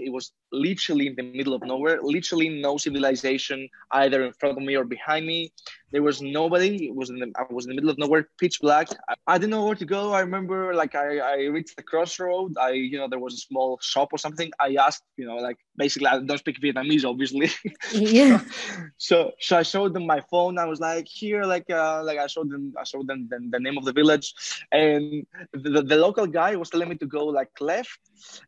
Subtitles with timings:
[0.00, 4.64] It was literally in the middle of nowhere, literally no civilization either in front of
[4.64, 5.52] me or behind me.
[5.92, 6.86] There was nobody.
[6.86, 8.88] It was in the, I was in the middle of nowhere, pitch black.
[9.08, 10.12] I, I didn't know where to go.
[10.12, 12.56] I remember like I, I reached the crossroad.
[12.58, 14.50] I, you know, there was a small shop or something.
[14.60, 17.50] I asked, you know, like basically I don't speak Vietnamese, obviously.
[17.92, 18.40] Yeah.
[18.98, 20.58] so so I showed them my phone.
[20.58, 23.60] I was like, here, like uh like I showed them I showed them the, the
[23.60, 24.34] name of the village.
[24.70, 27.98] And the, the local guy was telling me to go like left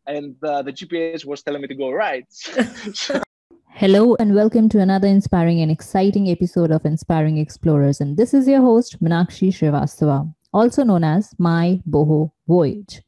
[0.07, 2.27] and uh, the GPS was telling me to go right.
[3.69, 8.01] Hello and welcome to another inspiring and exciting episode of Inspiring Explorers.
[8.01, 13.03] And this is your host, Minakshi Srivastava, also known as My Boho Voyage.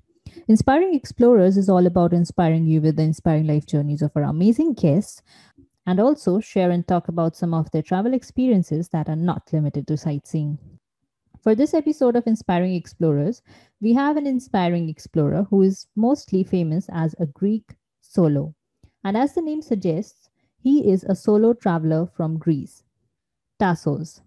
[0.49, 4.75] Inspiring Explorers is all about inspiring you with the inspiring life journeys of our amazing
[4.75, 5.23] guests
[5.87, 9.87] and also share and talk about some of their travel experiences that are not limited
[9.87, 10.59] to sightseeing.
[11.41, 13.43] For this episode of Inspiring Explorers,
[13.81, 17.75] we have an inspiring explorer who is mostly famous as a Greek
[18.15, 18.55] solo.
[19.03, 20.29] And as the name suggests,
[20.59, 22.85] he is a solo traveler from Greece,
[23.61, 24.21] Tassos.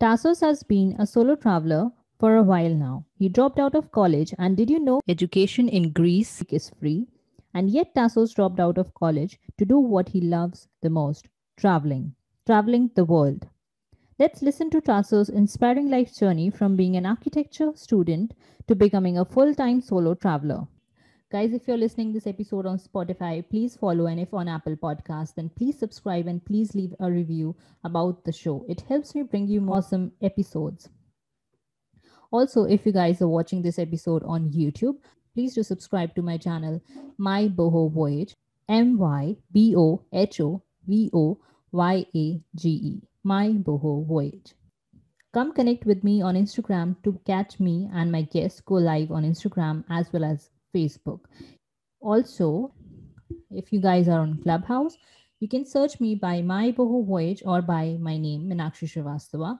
[0.00, 3.04] Tassos has been a solo traveler for a while now.
[3.18, 7.08] He dropped out of college, and did you know education in Greece is free?
[7.54, 12.14] And yet, Tassos dropped out of college to do what he loves the most traveling,
[12.46, 13.46] traveling the world.
[14.18, 18.34] Let's listen to Tassos' inspiring life journey from being an architecture student
[18.68, 20.66] to becoming a full-time solo traveler.
[21.30, 25.34] Guys, if you're listening this episode on Spotify, please follow and if on Apple Podcasts,
[25.34, 28.64] then please subscribe and please leave a review about the show.
[28.68, 30.88] It helps me bring you more awesome episodes.
[32.30, 34.96] Also, if you guys are watching this episode on YouTube,
[35.34, 36.80] please do subscribe to my channel,
[37.18, 38.34] My Boho Voyage,
[38.68, 41.38] M Y B O H O V O
[41.72, 44.54] Y A G E my boho voyage.
[45.34, 49.24] Come connect with me on Instagram to catch me and my guests go live on
[49.24, 51.20] Instagram as well as Facebook.
[52.00, 52.72] Also,
[53.50, 54.96] if you guys are on Clubhouse,
[55.40, 59.58] you can search me by my boho voyage or by my name, Minakshi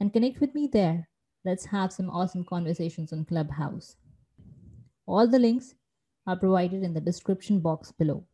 [0.00, 1.08] and connect with me there.
[1.44, 3.96] Let's have some awesome conversations on Clubhouse.
[5.06, 5.74] All the links
[6.26, 8.24] are provided in the description box below.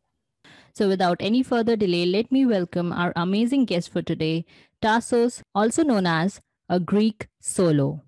[0.74, 4.46] So, without any further delay, let me welcome our amazing guest for today,
[4.80, 8.00] Tassos, also known as a Greek solo.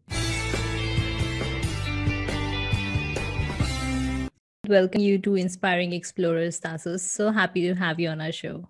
[4.68, 7.00] Welcome you to Inspiring Explorers, Tassos.
[7.00, 8.66] So happy to have you on our show.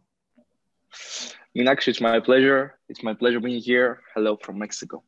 [1.57, 2.75] Minakshi, it's my pleasure.
[2.89, 4.03] It's my pleasure being here.
[4.13, 5.05] Hello from Mexico.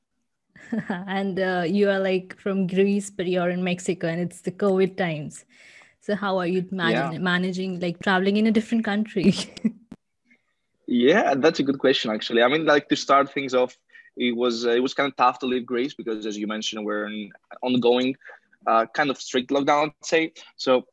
[0.88, 4.96] and uh, you are like from Greece, but you're in Mexico, and it's the COVID
[4.96, 5.44] times.
[6.02, 7.18] So how are you managing, yeah.
[7.18, 9.34] managing like traveling in a different country?
[10.86, 12.42] yeah, that's a good question actually.
[12.42, 13.76] I mean, like to start things off,
[14.16, 16.86] it was uh, it was kind of tough to leave Greece because, as you mentioned,
[16.86, 18.14] we're in ongoing
[18.66, 20.32] uh, kind of strict lockdown, I'd say.
[20.56, 20.86] So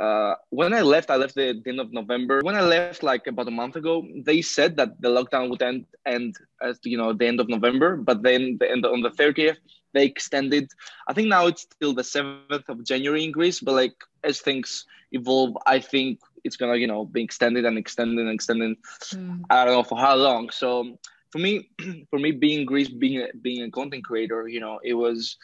[0.00, 2.40] uh, when I left, I left the, the, end of November.
[2.42, 5.84] When I left, like about a month ago, they said that the lockdown would end
[6.06, 9.58] end at you know the end of November, but then the end on the thirtieth
[9.92, 10.70] they extended.
[11.06, 13.94] I think now it's till the seventh of January in Greece, but like
[14.24, 18.78] as things evolve, I think it's gonna you know be extended and extended and extended.
[19.10, 19.42] Mm.
[19.50, 20.50] I don't know for how long.
[20.50, 20.98] So
[21.30, 21.68] for me,
[22.10, 25.36] for me being Greece, being being a content creator, you know, it was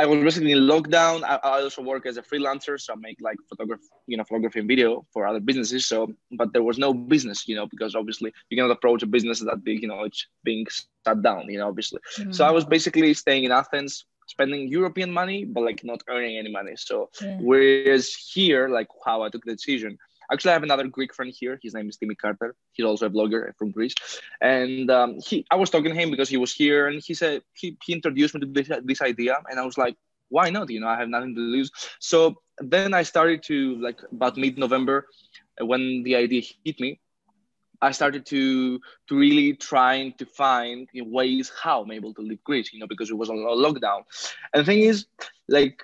[0.00, 1.22] I was basically in lockdown.
[1.24, 4.60] I, I, also work as a freelancer, so I make like photography, you know, photography
[4.60, 5.86] and video for other businesses.
[5.86, 5.98] So,
[6.32, 9.62] but there was no business, you know, because obviously you cannot approach a business that
[9.62, 10.66] big, you know it's being
[11.06, 12.00] shut down, you know, obviously.
[12.16, 12.32] Mm-hmm.
[12.32, 16.50] So I was basically staying in Athens, spending European money, but like not earning any
[16.50, 16.74] money.
[16.76, 17.36] So, yeah.
[17.40, 19.98] whereas here, like how I took the decision,
[20.32, 21.58] Actually, I have another Greek friend here.
[21.62, 22.54] His name is Timmy Carter.
[22.72, 23.94] He's also a blogger from Greece.
[24.40, 27.42] And um, he, I was talking to him because he was here, and he said
[27.54, 29.96] he, he introduced me to this, this idea, and I was like,
[30.28, 30.70] why not?
[30.70, 31.72] You know, I have nothing to lose.
[31.98, 35.06] So then I started to like about mid-November,
[35.60, 37.00] when the idea hit me.
[37.82, 42.72] I started to to really trying to find ways how I'm able to leave Greece,
[42.72, 44.02] you know, because it was on lockdown.
[44.52, 45.06] And the thing is,
[45.48, 45.82] like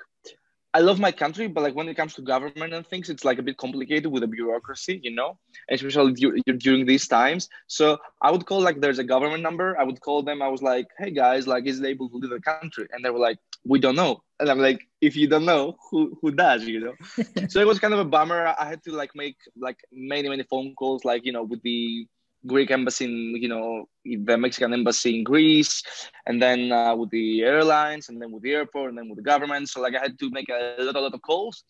[0.76, 3.38] I love my country, but like when it comes to government and things, it's like
[3.38, 5.38] a bit complicated with the bureaucracy, you know,
[5.70, 7.49] especially du- during these times.
[7.67, 9.75] So I would call like there's a government number.
[9.81, 10.43] I would call them.
[10.43, 12.87] I was like, hey guys, like is it able to leave the country?
[12.93, 14.23] And they were like, we don't know.
[14.38, 16.94] And I'm like, if you don't know, who who does, you know?
[17.49, 18.55] so it was kind of a bummer.
[18.61, 22.06] I had to like make like many many phone calls, like you know, with the
[22.46, 25.82] Greek embassy in, you know, the Mexican embassy in Greece,
[26.26, 29.22] and then uh, with the airlines, and then with the airport, and then with the
[29.22, 29.69] government.
[29.69, 31.64] So like I had to make a lot, a lot of calls,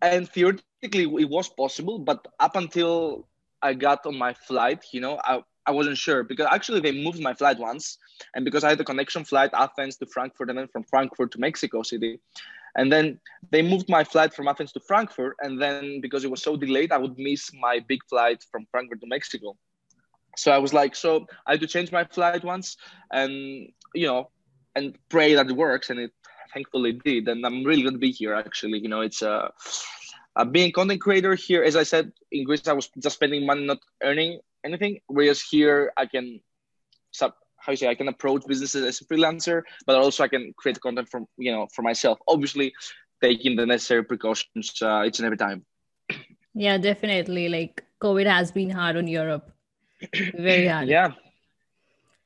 [0.00, 3.28] and theoretically it was possible, but up until
[3.62, 7.20] I got on my flight, you know, I, I wasn't sure because actually they moved
[7.20, 7.98] my flight once,
[8.34, 11.38] and because I had a connection flight Athens to Frankfurt, and then from Frankfurt to
[11.38, 12.20] Mexico City,
[12.74, 13.20] and then
[13.50, 16.90] they moved my flight from Athens to Frankfurt, and then because it was so delayed,
[16.90, 19.56] I would miss my big flight from Frankfurt to Mexico.
[20.36, 22.76] So I was like, so I had to change my flight once,
[23.10, 24.30] and you know,
[24.74, 26.12] and pray that it works, and it
[26.52, 28.34] thankfully did, and I'm really gonna be here.
[28.34, 29.30] Actually, you know, it's a.
[29.30, 29.48] Uh,
[30.34, 33.66] uh, being content creator here, as I said, in Greece, I was just spending money,
[33.66, 35.00] not earning anything.
[35.06, 36.40] Whereas here, I can
[37.10, 40.52] sub how you say I can approach businesses as a freelancer, but also I can
[40.56, 42.18] create content from you know for myself.
[42.26, 42.72] Obviously,
[43.20, 45.64] taking the necessary precautions uh, each and every time.
[46.54, 47.48] Yeah, definitely.
[47.48, 49.51] Like COVID has been hard on Europe,
[50.34, 50.88] very hard.
[50.88, 51.12] yeah,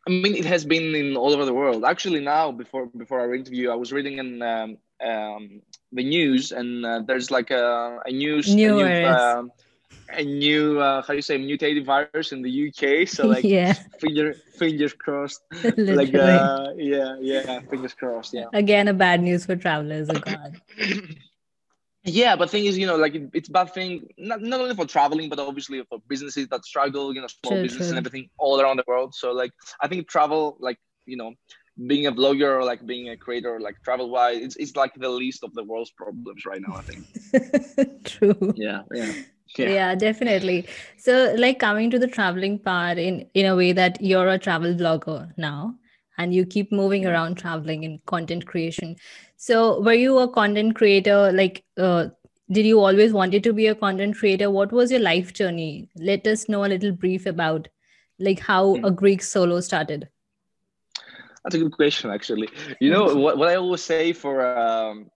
[0.06, 1.84] I mean it has been in all over the world.
[1.84, 5.62] Actually, now before before our interview, I was reading in um, um,
[5.92, 8.54] the news, and uh, there's like a, a news.
[8.54, 9.42] New a new, uh,
[10.10, 13.08] a new uh, how do you say mutated virus in the UK.
[13.08, 15.42] So like yeah, finger fingers crossed.
[15.76, 18.34] like uh, yeah, yeah, fingers crossed.
[18.34, 18.46] Yeah.
[18.52, 20.08] Again, a bad news for travelers.
[20.10, 20.60] Oh God.
[22.06, 24.86] yeah, but thing is, you know, like it, it's bad thing not, not only for
[24.86, 27.96] traveling, but obviously for businesses that struggle, you know, small true, business true.
[27.96, 29.14] and everything all around the world.
[29.14, 31.34] So like I think travel, like you know,
[31.86, 35.08] being a blogger or like being a creator, like travel wise, it's, it's like the
[35.08, 36.76] least of the world's problems right now.
[36.76, 38.04] I think.
[38.04, 38.54] True.
[38.56, 38.82] Yeah.
[38.92, 39.12] Yeah
[39.58, 39.68] yeah.
[39.68, 40.66] yeah definitely
[40.96, 44.74] so like coming to the traveling part in in a way that you're a travel
[44.74, 45.74] blogger now
[46.18, 48.96] and you keep moving around traveling in content creation
[49.36, 51.32] so were you a content creator?
[51.32, 52.08] Like uh,
[52.50, 54.50] did you always wanted to be a content creator?
[54.50, 55.88] What was your life journey?
[55.96, 57.68] Let us know a little brief about
[58.18, 58.84] like how hmm.
[58.84, 60.08] a greek solo started.
[61.44, 62.48] That's a good question actually.
[62.80, 65.10] You know what, what i always say for um,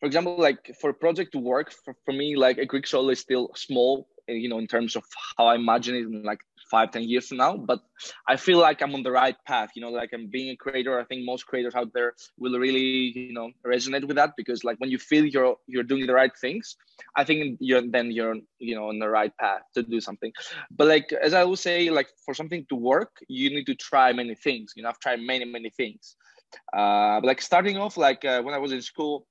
[0.00, 3.10] for example, like for a project to work for, for me, like a Greek solo
[3.10, 5.04] is still small, you know, in terms of
[5.36, 6.40] how I imagine it in like
[6.70, 7.56] five, ten years from now.
[7.56, 7.80] But
[8.28, 10.98] I feel like I'm on the right path, you know, like I'm being a creator.
[10.98, 14.78] I think most creators out there will really, you know, resonate with that because like
[14.78, 16.76] when you feel you're you're doing the right things,
[17.16, 20.32] I think you're then you're, you know, on the right path to do something.
[20.70, 24.12] But like as I will say, like for something to work, you need to try
[24.12, 24.72] many things.
[24.76, 26.16] You know, I've tried many, many things.
[26.76, 29.26] Uh, like starting off, like uh, when I was in school,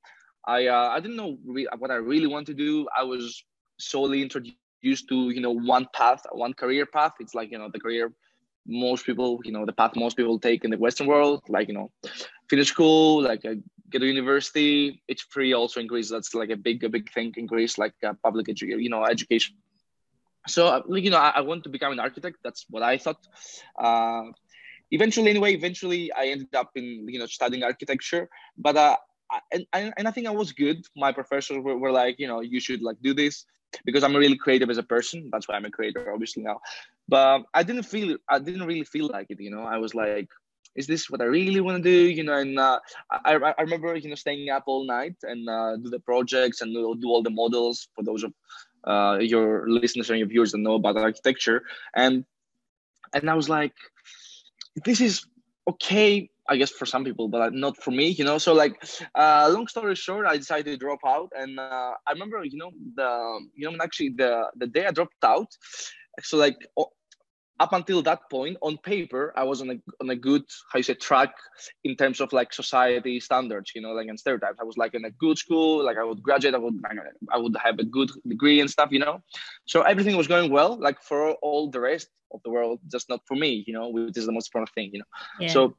[0.48, 2.88] I uh, I didn't know re- what I really want to do.
[2.98, 3.44] I was
[3.80, 4.58] solely introduced
[4.94, 7.14] to you know one path, one career path.
[7.20, 8.12] It's like you know the career
[8.68, 11.74] most people you know the path most people take in the Western world, like you
[11.74, 11.92] know
[12.50, 13.56] finish school, like uh,
[13.90, 15.02] get to university.
[15.08, 16.10] It's free also in Greece.
[16.10, 19.04] That's like a big a big thing in Greece, like uh, public education, you know
[19.06, 19.56] education.
[20.48, 22.38] So uh, you know I, I, want to become an architect.
[22.44, 23.22] That's what I thought.
[23.78, 24.26] Uh,
[24.92, 28.96] eventually anyway eventually i ended up in you know studying architecture but uh,
[29.52, 30.86] and, and I think I was good.
[30.96, 33.46] My professors were, were like, you know, you should like do this
[33.84, 35.30] because I'm really creative as a person.
[35.32, 36.60] That's why I'm a creator, obviously now.
[37.08, 39.40] But I didn't feel, I didn't really feel like it.
[39.40, 40.30] You know, I was like,
[40.76, 42.10] is this what I really want to do?
[42.10, 42.80] You know, and uh,
[43.10, 46.74] I, I remember, you know, staying up all night and uh, do the projects and
[46.74, 48.34] do, all the models for those of
[48.86, 51.64] uh, your listeners and your viewers that know about architecture.
[51.96, 52.26] And
[53.14, 53.74] and I was like,
[54.84, 55.26] this is
[55.70, 58.38] okay I guess for some people, but not for me, you know.
[58.38, 58.76] So like,
[59.16, 62.72] uh, long story short, I decided to drop out, and uh, I remember, you know,
[62.96, 65.48] the you know actually the the day I dropped out,
[66.22, 66.58] so like
[67.60, 70.84] up until that point, on paper, I was on a on a good how you
[70.84, 71.34] say track
[71.84, 74.58] in terms of like society standards, you know, like and stereotypes.
[74.60, 76.80] I was like in a good school, like I would graduate, I would
[77.32, 79.20] I would have a good degree and stuff, you know.
[79.66, 83.22] So everything was going well, like for all the rest of the world, just not
[83.26, 85.06] for me, you know, which is the most important thing, you know.
[85.40, 85.48] Yeah.
[85.48, 85.78] So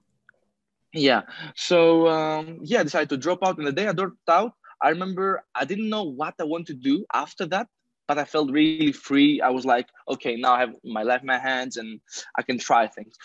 [0.96, 1.22] yeah.
[1.54, 3.88] So um, yeah i decided to drop out and the day.
[3.88, 4.52] I dropped out.
[4.82, 7.68] I remember i didn't know what i want to do after that
[8.08, 9.40] but i felt really free.
[9.40, 12.00] I was like okay now i have my life in my hands and
[12.36, 13.16] i can try things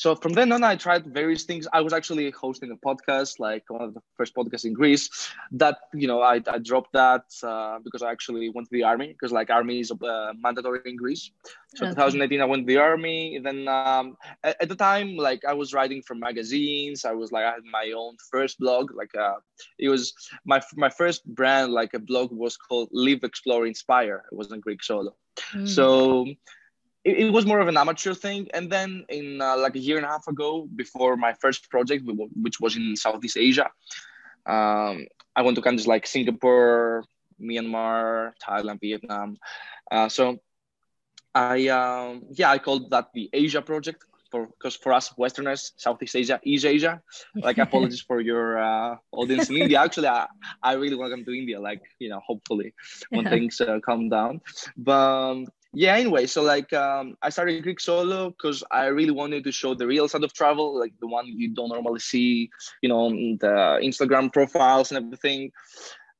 [0.00, 1.68] so from then on, I tried various things.
[1.74, 5.10] I was actually hosting a podcast, like one of the first podcasts in Greece.
[5.52, 9.08] That you know, I, I dropped that uh, because I actually went to the army
[9.08, 11.32] because like army is uh, mandatory in Greece.
[11.74, 11.92] So okay.
[11.92, 13.40] 2018, I went to the army.
[13.44, 17.04] Then um, at, at, the time, like I was writing for magazines.
[17.04, 18.94] I was like I had my own first blog.
[18.94, 19.34] Like uh,
[19.78, 20.14] it was
[20.46, 24.24] my my first brand, like a blog was called Live, Explore, Inspire.
[24.32, 25.14] It wasn't Greek solo.
[25.52, 25.68] Mm.
[25.68, 26.24] So
[27.04, 28.48] it, it, was more of an amateur thing.
[28.52, 32.08] And then in uh, like a year and a half ago, before my first project,
[32.42, 33.70] which was in Southeast Asia,
[34.46, 37.04] um, I went to countries like Singapore,
[37.40, 39.38] Myanmar, Thailand, Vietnam.
[39.90, 40.38] Uh, so
[41.34, 46.16] I, um, yeah, I called that the Asia project for because for us Westerners, Southeast
[46.16, 47.02] Asia is Asia.
[47.34, 49.80] Like apologies for your uh, audience in India.
[49.80, 50.26] Actually, I,
[50.62, 51.60] I really want to come to India.
[51.60, 52.74] Like you know, hopefully
[53.10, 54.40] when things uh, calm down.
[54.76, 59.44] But um, yeah anyway so like um, i started greek solo because i really wanted
[59.44, 62.50] to show the real side of travel like the one you don't normally see
[62.82, 65.50] you know the instagram profiles and everything.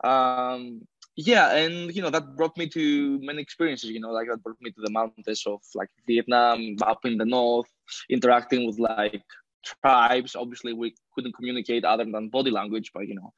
[0.02, 4.42] Um, yeah and you know that brought me to many experiences you know like that
[4.42, 7.68] brought me to the mountains of like vietnam up in the north
[8.08, 9.22] interacting with like
[9.62, 13.32] tribes obviously we couldn't communicate other than body language but you know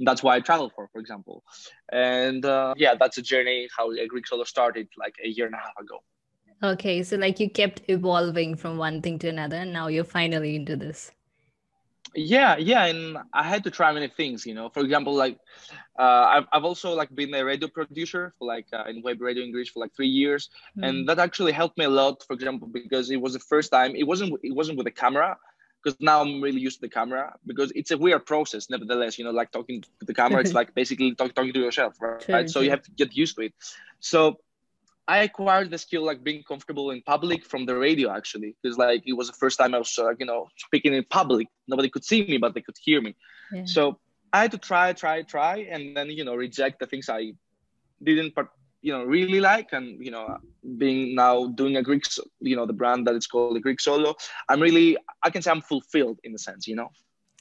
[0.00, 1.42] that's why i traveled for for example.
[1.92, 5.58] And uh, yeah that's a journey how greek solo started like a year and a
[5.58, 6.02] half ago.
[6.62, 10.56] Okay so like you kept evolving from one thing to another and now you're finally
[10.56, 11.12] into this.
[12.14, 14.68] Yeah yeah and i had to try many things you know.
[14.70, 15.38] For example like
[15.98, 19.44] uh, I've, I've also like been a radio producer for like uh, in web radio
[19.44, 20.86] in greece for like three years mm.
[20.86, 23.94] and that actually helped me a lot for example because it was the first time
[23.96, 25.36] it wasn't it wasn't with a camera
[25.82, 29.24] because now i'm really used to the camera because it's a weird process nevertheless you
[29.24, 32.50] know like talking to the camera it's like basically talk, talking to yourself right, right?
[32.50, 33.54] so you have to get used to it
[34.00, 34.38] so
[35.08, 39.02] I acquired the skill like being comfortable in public from the radio actually because like
[39.06, 41.48] it was the first time I was uh, you know speaking in public.
[41.66, 43.16] Nobody could see me, but they could hear me.
[43.50, 43.62] Yeah.
[43.64, 43.98] So
[44.34, 47.32] I had to try, try, try, and then you know reject the things I
[48.02, 48.34] didn't
[48.82, 50.38] you know really like, and you know
[50.76, 52.04] being now doing a Greek
[52.40, 54.14] you know the brand that it's called the Greek Solo.
[54.48, 56.90] I'm really I can say I'm fulfilled in a sense, you know.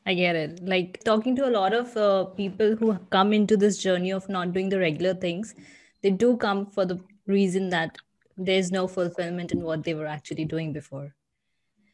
[0.06, 0.62] I get it.
[0.64, 4.54] Like talking to a lot of uh, people who come into this journey of not
[4.54, 5.54] doing the regular things,
[6.02, 7.98] they do come for the reason that
[8.38, 11.14] there's no fulfillment in what they were actually doing before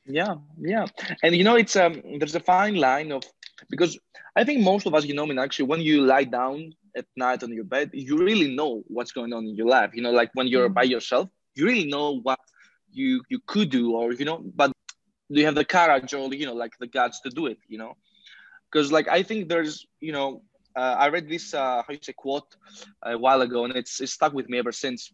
[0.05, 0.85] yeah yeah
[1.23, 3.23] and you know it's um there's a fine line of
[3.69, 3.97] because
[4.35, 7.05] i think most of us you know I mean actually when you lie down at
[7.15, 9.91] night on your bed you really know what's going on in your life.
[9.93, 12.39] You know like when you're by yourself you really know what
[12.91, 14.71] you you could do or you know but
[15.31, 17.77] do you have the courage or you know like the guts to do it you
[17.77, 17.93] know?
[18.71, 20.41] Because like i think there's you know
[20.75, 22.55] uh, i read this uh how you say quote
[23.03, 25.11] a while ago and it's, it's stuck with me ever since.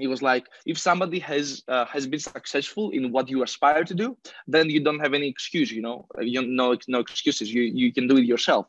[0.00, 3.94] It was like if somebody has uh, has been successful in what you aspire to
[3.94, 6.06] do then you don't have any excuse you know?
[6.20, 7.52] You no no excuses.
[7.52, 8.66] You you can do it yourself.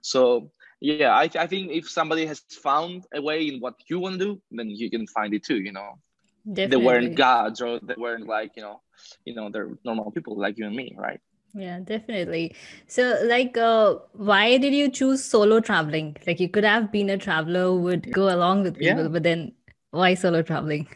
[0.00, 4.18] So yeah I, I think if somebody has found a way in what you want
[4.18, 5.98] to do then you can find it too you know
[6.46, 6.70] Definitely.
[6.70, 8.80] they weren't gods or they weren't like you know
[9.24, 11.20] you know they're normal people like you and me right
[11.54, 12.54] yeah definitely
[12.86, 17.18] so like uh, why did you choose solo traveling like you could have been a
[17.18, 19.08] traveler would go along with people yeah.
[19.08, 19.52] but then
[19.96, 20.86] why solo traveling?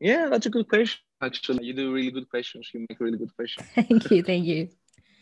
[0.00, 1.00] Yeah, that's a good question.
[1.22, 2.68] Actually, you do really good questions.
[2.74, 3.66] You make really good questions.
[3.74, 4.22] thank you.
[4.22, 4.68] Thank you.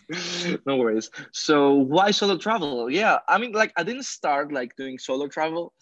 [0.66, 1.11] no worries.
[1.32, 2.90] So why solo travel?
[2.90, 5.73] Yeah, I mean, like I didn't start like doing solo travel.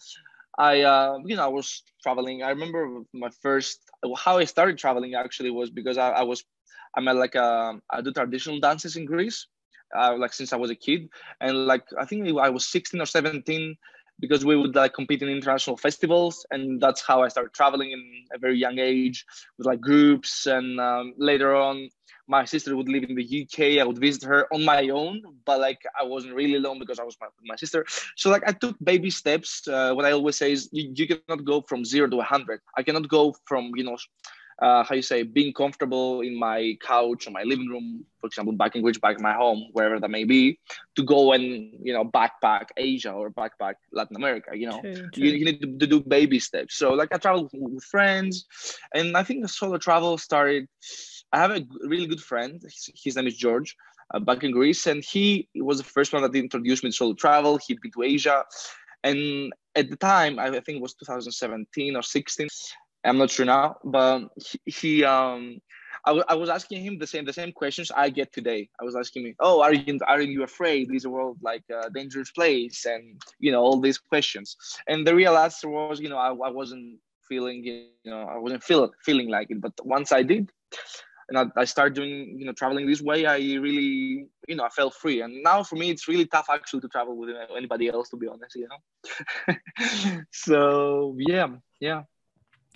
[0.57, 2.43] I, uh, you know, I was traveling.
[2.43, 3.79] I remember my first
[4.17, 6.43] how I started traveling actually was because I, I was
[6.95, 9.47] I'm a, like a, um, I do traditional dances in Greece,
[9.97, 11.09] uh, like since I was a kid,
[11.41, 13.75] and like I think I was 16 or 17
[14.23, 18.01] because we would like compete in international festivals and that's how i started traveling in
[18.33, 19.25] a very young age
[19.57, 21.89] with like groups and um, later on
[22.27, 25.59] my sister would live in the uk i would visit her on my own but
[25.59, 27.85] like i wasn't really alone because i was my, my sister.
[28.15, 29.67] So like i took baby steps.
[29.67, 32.83] Uh, what i always say is you, you cannot go from zero to 100 i
[32.83, 33.97] cannot go from you know
[34.61, 38.53] uh, how you say being comfortable in my couch or my living room for example
[38.53, 40.59] back in Greece back in my home wherever that may be
[40.95, 44.81] to go and you know backpack asia or backpack latin america you know.
[44.81, 45.23] True, true.
[45.23, 46.77] You, you, need to, to, do baby steps.
[46.77, 48.45] So like i travel with friends
[48.93, 50.67] and i think the solo travel started
[51.31, 53.75] i have a really good friend his, his name is george
[54.13, 57.13] uh, back in greece and he was the first one that introduced me to solo
[57.13, 57.59] travel.
[57.65, 58.45] He'd been to asia
[59.03, 62.47] and at the time i think it was 2017 or 16
[63.03, 65.61] I'm not sure now, but he, he um,
[66.05, 68.69] I, w- I was asking him the same the same questions I get today.
[68.79, 70.93] I was asking me, oh, are you are you afraid?
[70.93, 72.85] Is the world like a dangerous place?
[72.85, 74.57] And you know all these questions.
[74.87, 78.63] And the real answer was, you know, I, I wasn't feeling, you know, I wasn't
[78.63, 79.61] feel, feeling like it.
[79.61, 80.51] But once I did,
[81.29, 84.69] and I, I started doing, you know, traveling this way, I really, you know, I
[84.69, 85.21] felt free.
[85.21, 88.27] And now for me, it's really tough actually to travel with anybody else, to be
[88.27, 89.55] honest, you know.
[90.31, 91.47] so yeah,
[91.79, 92.03] yeah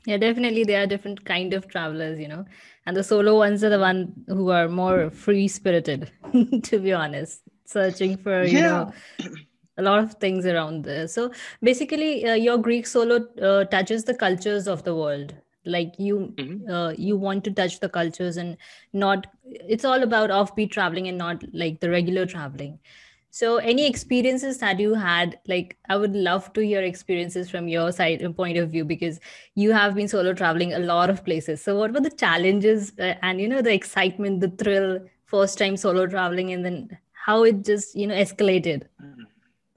[0.08, 2.46] yeah definitely there are different kind of travelers you know.
[2.86, 6.10] And the solo ones are the one who are more free spirited
[6.64, 7.42] to be honest.
[7.66, 8.94] Searching for you know
[9.78, 11.08] a lot of things around there.
[11.08, 15.36] So basically uh, your greek solo uh, touches the cultures of the world.
[15.66, 16.72] Like you mm-hmm.
[16.72, 18.56] uh, you want to touch the cultures and
[18.94, 22.80] not it's all about offbeat traveling and not like the regular traveling
[23.30, 27.92] so, any experiences that you had, like, I would love to hear experiences from your
[27.92, 29.20] side and point of view because
[29.54, 31.62] you have been solo traveling a lot of places.
[31.62, 35.78] So, what were the challenges uh, and, you know, the excitement, the thrill, first time
[35.78, 38.88] solo traveling, and then how it just, you know, escalated?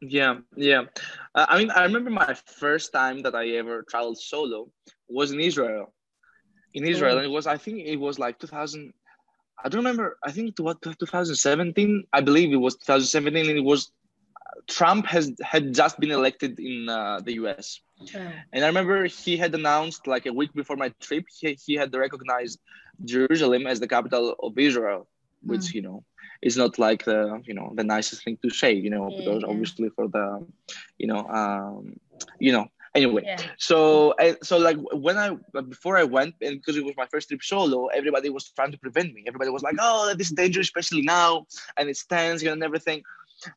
[0.00, 0.84] Yeah, yeah.
[1.34, 4.70] Uh, I mean, I remember my first time that I ever traveled solo
[5.08, 5.92] was in Israel.
[6.72, 7.18] In Israel, oh.
[7.18, 8.92] and it was I think it was like 2000.
[9.62, 10.18] I don't remember.
[10.24, 12.04] I think what 2017.
[12.12, 13.92] I believe it was 2017, and it was
[14.66, 17.80] Trump has had just been elected in uh, the US.
[18.52, 21.94] And I remember he had announced like a week before my trip, he, he had
[21.94, 22.58] recognized
[23.04, 25.08] Jerusalem as the capital of Israel,
[25.42, 25.74] which, mm.
[25.74, 26.04] you know,
[26.42, 29.44] is not like the, you know, the nicest thing to say, you know, yeah, because
[29.44, 30.46] obviously for the,
[30.98, 31.98] you know, um,
[32.38, 33.40] you know, anyway yeah.
[33.58, 35.30] so so like when i
[35.68, 38.78] before i went and because it was my first trip solo everybody was trying to
[38.78, 42.64] prevent me everybody was like oh this is dangerous especially now and it's tense and
[42.64, 43.02] everything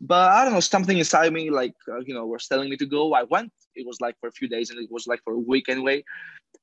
[0.02, 2.86] but I don't know, something inside me, like, uh, you know, was telling me to
[2.86, 3.14] go.
[3.14, 3.52] I went.
[3.76, 6.04] It was like for a few days and it was like for a week anyway.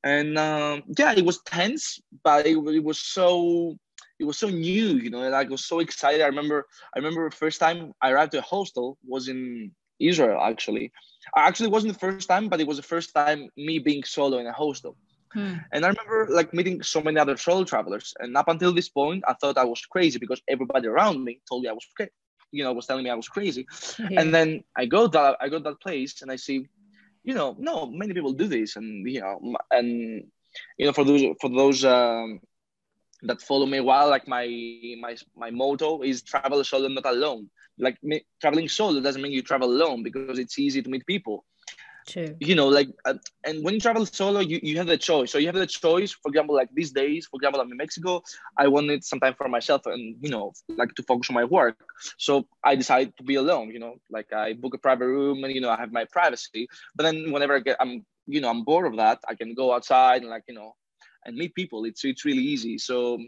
[0.04, 3.76] And um, yeah, it was tense, but it, it was so,
[4.18, 6.22] it was so new, you know, and I was so excited.
[6.22, 10.40] I remember, I remember the first time I arrived at a hostel was in Israel,
[10.40, 10.92] actually.
[11.36, 14.38] I actually wasn't the first time, but it was the first time me being solo
[14.38, 14.96] in a hostel.
[15.32, 15.54] Hmm.
[15.72, 18.14] And I remember like meeting so many other solo travelers.
[18.18, 21.62] And up until this point, I thought I was crazy because everybody around me told
[21.62, 22.10] me I was crazy
[22.52, 23.66] you know was telling me I was crazy.
[23.98, 24.20] Yeah.
[24.20, 26.66] And then I go that I go to that place and I see,
[27.22, 30.24] you know, no, many people do this, and you know, and
[30.78, 32.40] you know, for those for those um,
[33.22, 34.46] that follow me a while, like my
[35.00, 37.50] my my motto is travel solo, not alone.
[37.80, 41.44] Like me, traveling solo doesn't mean you travel alone because it's easy to meet people.
[42.06, 42.34] True.
[42.40, 45.30] You know, like, uh, and when you travel solo, you, you have the choice.
[45.30, 48.22] So you have the choice, for example, like these days, for example, I'm in Mexico,
[48.56, 51.76] I wanted some time for myself and, you know, like to focus on my work.
[52.18, 55.54] So I decided to be alone, you know, like I book a private room and,
[55.54, 56.68] you know, I have my privacy.
[56.96, 59.74] But then whenever I get, I'm, you know, I'm bored of that, I can go
[59.74, 60.74] outside and like, you know,
[61.24, 61.84] and meet people.
[61.84, 62.78] It's, it's really easy.
[62.78, 63.18] So,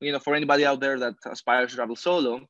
[0.00, 2.46] you know, for anybody out there that aspires to travel solo,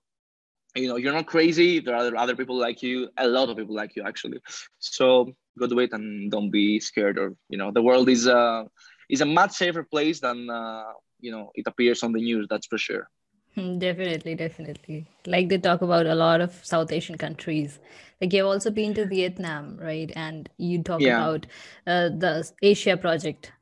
[0.76, 1.80] you know you're not crazy.
[1.80, 4.40] There are other people like you a lot of people like you actually.
[4.78, 8.64] So go do it and don't be scared or you know the world is uh
[9.09, 12.66] is a much safer place than uh, you know it appears on the news that's
[12.66, 13.09] for sure.
[13.54, 15.06] Hmm, definitely definitely.
[15.26, 17.78] Like they talk about a lot of south asian countries.
[18.21, 20.12] Like you've also been to vietnam right?
[20.14, 21.16] And you talk yeah.
[21.16, 21.47] about
[21.87, 23.52] uh, the asia project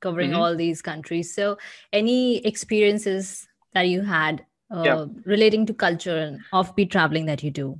[0.00, 0.40] covering mm-hmm.
[0.40, 1.34] all these countries.
[1.34, 1.58] So
[1.92, 5.04] any experiences that you had uh, yeah.
[5.24, 7.78] relating to culture and offbeat traveling that you do?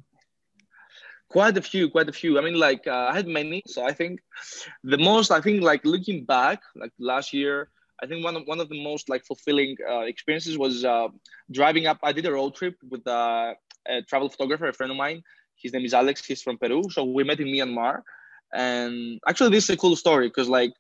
[1.29, 2.39] Quite a few, quite a few.
[2.39, 3.63] I mean, like uh, I had many.
[3.67, 4.21] So I think
[4.83, 7.69] the most, I think, like looking back, like last year,
[8.03, 11.09] I think one of one of the most like fulfilling uh, experiences was uh,
[11.51, 11.99] driving up.
[12.03, 13.55] I did a road trip with uh,
[13.87, 15.23] a travel photographer, a friend of mine.
[15.57, 16.25] His name is Alex.
[16.25, 16.85] He's from Peru.
[16.91, 18.03] So we met in Myanmar,
[18.55, 20.73] and actually, this is a cool story because like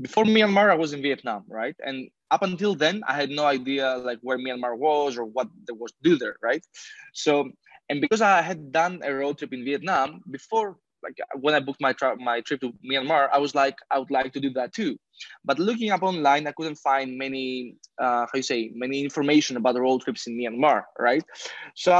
[0.00, 1.74] before Myanmar, I was in Vietnam, right?
[1.84, 5.78] And up until then, I had no idea like where Myanmar was or what there
[5.82, 6.62] was to do there, right?
[7.12, 7.32] So,
[7.88, 10.68] and because I had done a road trip in Vietnam before,
[11.04, 14.10] like when I booked my tra- my trip to Myanmar, I was like, I would
[14.10, 14.92] like to do that too.
[15.44, 19.74] But looking up online, I couldn't find many, uh, how you say, many information about
[19.74, 21.24] the road trips in Myanmar, right?
[21.76, 21.92] So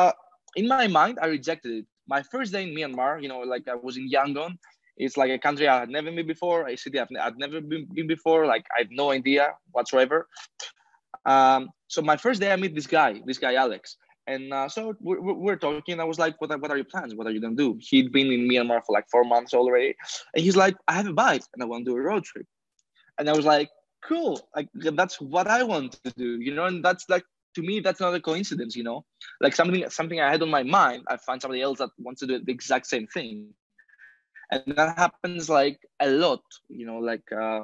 [0.56, 1.84] in my mind, I rejected it.
[2.14, 4.52] My first day in Myanmar, you know, like I was in Yangon,
[4.96, 7.86] it's like a country I had never been before, a city I've, I've never been,
[7.92, 8.46] been before.
[8.46, 10.28] Like I have no idea whatsoever.
[11.26, 14.94] Um, so my first day, I meet this guy, this guy Alex, and uh, so
[15.00, 16.00] we're, we're talking.
[16.00, 17.14] I was like, "What are, what are your plans?
[17.14, 19.94] What are you gonna do?" He'd been in Myanmar for like four months already,
[20.34, 22.46] and he's like, "I have a bike and I want to do a road trip."
[23.18, 23.70] And I was like,
[24.04, 24.40] "Cool!
[24.54, 28.00] Like that's what I want to do, you know." And that's like to me, that's
[28.00, 29.04] not a coincidence, you know.
[29.40, 32.26] Like something something I had on my mind, I find somebody else that wants to
[32.26, 33.54] do the exact same thing
[34.50, 37.62] and that happens like a lot you know like uh,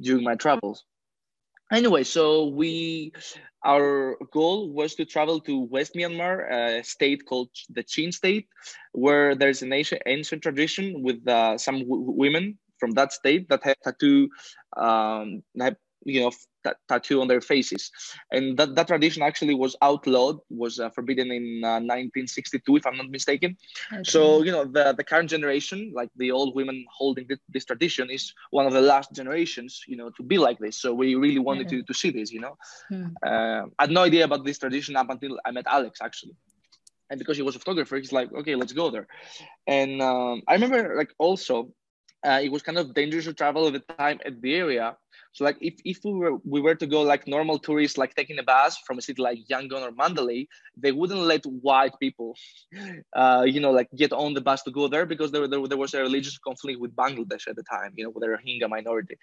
[0.00, 0.84] during my travels.
[1.70, 3.12] Anyway so we
[3.64, 8.48] our goal was to travel to west myanmar a state called the chin state
[8.92, 13.76] where there's an ancient, ancient tradition with uh, some women from that state that have
[13.84, 14.28] tattoo
[14.76, 16.30] um, have you know
[16.88, 17.90] tattoo on their faces
[18.32, 22.96] and that, that tradition actually was outlawed was uh, forbidden in uh, 1962 if i'm
[22.96, 23.56] not mistaken
[23.92, 24.02] okay.
[24.04, 28.10] so you know the, the current generation like the old women holding this, this, tradition
[28.10, 31.38] is one of the last generations you know to be like this so we really
[31.38, 31.78] wanted yeah.
[31.78, 32.56] to, to see this you know
[32.88, 33.06] hmm.
[33.26, 36.34] uh, i had no idea about this tradition up until i met alex actually
[37.10, 39.06] and because he was a photographer he's like okay let's go there
[39.66, 41.72] and um, i remember like also
[42.26, 44.96] uh, it was kind of dangerous to travel at the time at the area
[45.32, 48.38] so like if, if we were we were to go like normal tourists, like taking
[48.38, 52.34] a bus from a city like Yangon or Mandalay, they wouldn't let white people,
[53.16, 55.78] uh, you know, like get on the bus to go there because there, there, there
[55.78, 59.16] was a religious conflict with Bangladesh at the time, you know, with the Rohingya minority.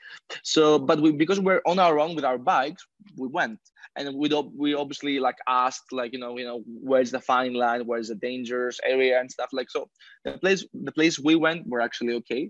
[0.43, 2.86] So, but we, because we're on our own with our bikes,
[3.17, 3.60] we went
[3.95, 7.86] and we we obviously like asked like you know you know where's the fine line
[7.86, 9.89] where's the dangerous area and stuff like so
[10.23, 12.49] the place the place we went were actually okay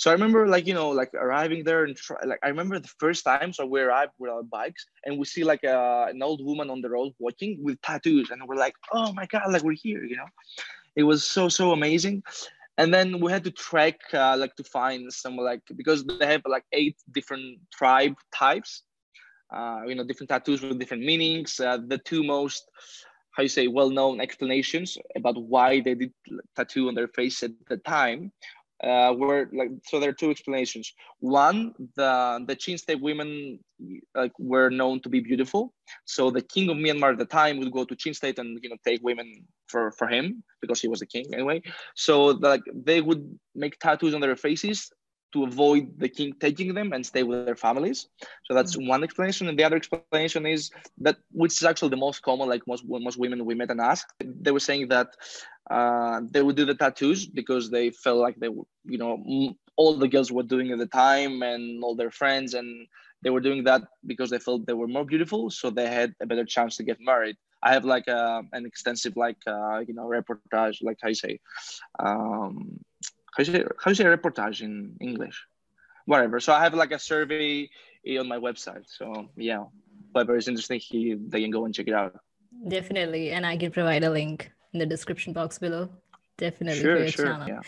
[0.00, 2.94] so i remember like you know like arriving there and try, like i remember the
[3.04, 6.40] first time so we arrived with our bikes and we see like a, an old
[6.42, 9.82] woman on the road walking with tattoos and we're like oh my god like we're
[9.88, 10.30] here you know
[10.96, 12.22] it was so so amazing
[12.78, 16.42] and then we had to trek uh, like to find some like because they have
[16.46, 18.84] like eight different tribe types
[19.52, 21.58] uh, you know, different tattoos with different meanings.
[21.58, 22.70] Uh, the two most,
[23.32, 26.12] how you say, well-known explanations about why they did
[26.56, 28.32] tattoo on their face at the time
[28.82, 30.00] uh, were like so.
[30.00, 30.92] There are two explanations.
[31.18, 33.58] One, the the Chin State women
[34.14, 37.72] like were known to be beautiful, so the king of Myanmar at the time would
[37.72, 41.00] go to Chin State and you know take women for for him because he was
[41.00, 41.62] the king anyway.
[41.94, 44.90] So like they would make tattoos on their faces
[45.32, 48.08] to avoid the king taking them and stay with their families.
[48.44, 48.88] So that's mm-hmm.
[48.88, 49.48] one explanation.
[49.48, 53.18] And the other explanation is that, which is actually the most common, like most most
[53.18, 55.08] women we met and asked, they were saying that
[55.70, 59.22] uh, they would do the tattoos because they felt like they, were, you know,
[59.76, 62.86] all the girls were doing at the time and all their friends, and
[63.22, 66.26] they were doing that because they felt they were more beautiful, so they had a
[66.26, 67.36] better chance to get married.
[67.62, 71.38] I have like a, uh, an extensive like uh, you know reportage, like I say,
[71.98, 72.80] um,
[73.36, 75.46] how you say how you say reportage in English?
[76.06, 76.40] Whatever.
[76.40, 77.68] So I have like a survey
[78.18, 78.84] on my website.
[78.86, 79.64] So yeah,
[80.12, 82.18] whoever is interested, he they can go and check it out.
[82.68, 85.90] Definitely, and I can provide a link in the description box below.
[86.38, 87.48] Definitely sure, for your sure, channel.
[87.48, 87.60] Yeah.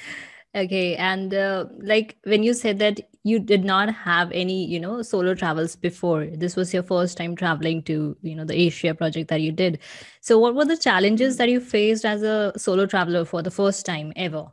[0.55, 5.01] Okay, and uh, like when you said that you did not have any, you know,
[5.01, 9.29] solo travels before, this was your first time traveling to, you know, the Asia project
[9.31, 9.79] that you did.
[10.20, 13.87] So, what were the challenges that you faced as a solo traveler for the first
[13.87, 14.48] time ever?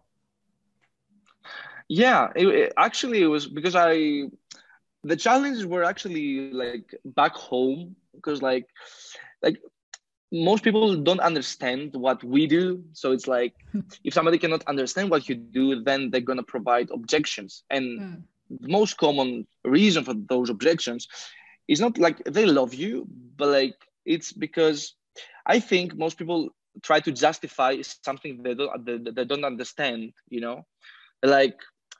[1.89, 4.23] Yeah it, it, actually it was because i
[5.03, 8.67] the challenges were actually like back home because like
[9.41, 9.57] like
[10.31, 12.83] most people don't understand what we do.
[12.93, 13.55] So it's like
[14.03, 17.63] if somebody cannot understand what you do then they're going to provide objections.
[17.69, 18.21] And mm.
[18.59, 21.07] the most common reason for those objections
[21.67, 23.75] is not like they love you but like
[24.05, 24.95] it's because
[25.45, 26.49] i think most people
[26.81, 30.65] try to justify something they don't they, they don't understand you know?
[31.21, 31.59] Like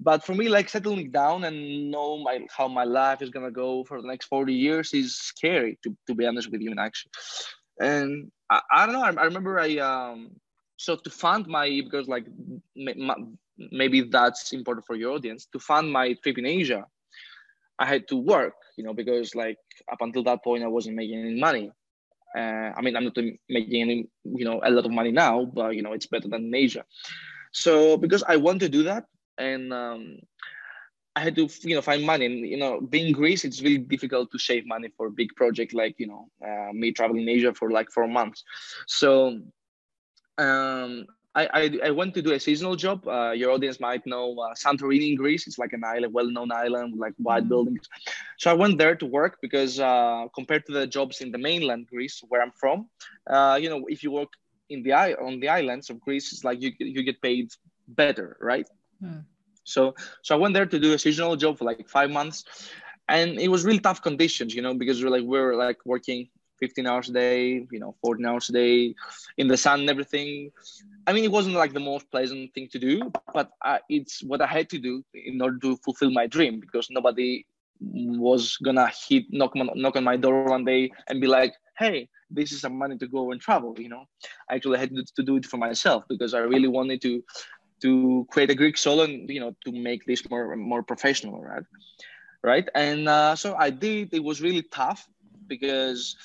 [0.00, 3.84] But for me, like settling down and know my how my life is gonna go
[3.84, 5.78] for the next forty years is scary.
[5.84, 7.10] To to be honest with you, in action.
[7.80, 9.02] And I, I don't know.
[9.02, 10.30] I, I remember I um
[10.78, 12.26] so to fund my because like
[13.72, 16.86] maybe that's important for your audience to fund my trip in asia
[17.78, 19.58] i had to work you know because like
[19.92, 21.70] up until that point i wasn't making any money.
[22.38, 25.74] Uh, i mean i'm not making any you know a lot of money now but
[25.74, 26.84] you know it's better than in asia.
[27.52, 29.04] So because i want to do that
[29.36, 30.18] and um,
[31.16, 32.26] i had to you know find money.
[32.26, 35.74] And you know being greece it's really difficult to save money for a big project
[35.74, 38.44] like you know uh, me traveling in asia for like four months.
[38.86, 39.40] So
[40.38, 43.06] um, I, I, I, went to do a seasonal job.
[43.06, 45.46] Uh, your audience might know uh, Santorini in Greece.
[45.46, 47.48] It's like an island, well-known island with like white mm.
[47.48, 47.88] buildings.
[48.38, 51.86] So I went there to work because uh, compared to the jobs in the mainland
[51.86, 52.88] Greece, where I'm from,
[53.28, 54.32] uh, you know, if you work
[54.70, 57.52] in the on the islands of Greece, it's like you you get paid
[57.88, 58.68] better, right?
[59.02, 59.24] Mm.
[59.64, 62.44] So so I went there to do a seasonal job for like five months,
[63.08, 66.28] and it was really tough conditions, you know, because we're like we are like working
[66.60, 68.94] 15 hours a day, you know, 14 hours a day
[69.36, 70.50] in the sun and everything.
[71.06, 74.40] I mean, it wasn't like the most pleasant thing to do, but uh, it's what
[74.40, 77.44] I had to do in order to fulfill my dream because nobody
[77.80, 82.08] was gonna hit knock on, knock on my door one day and be like, "Hey,
[82.30, 84.04] this is some money to go and travel." You know,
[84.50, 87.22] I actually had to do it for myself because I really wanted to
[87.82, 91.64] to create a Greek solo and you know to make this more more professional, right?
[92.42, 94.12] Right, and uh, so I did.
[94.14, 95.08] It was really tough
[95.48, 96.16] because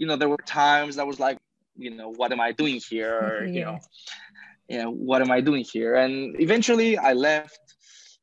[0.00, 1.36] you know, there were times that was like,
[1.76, 3.44] you know, what am I doing here?
[3.52, 3.52] yeah.
[3.52, 5.94] You know, know, what am I doing here?
[5.94, 7.60] And eventually I left.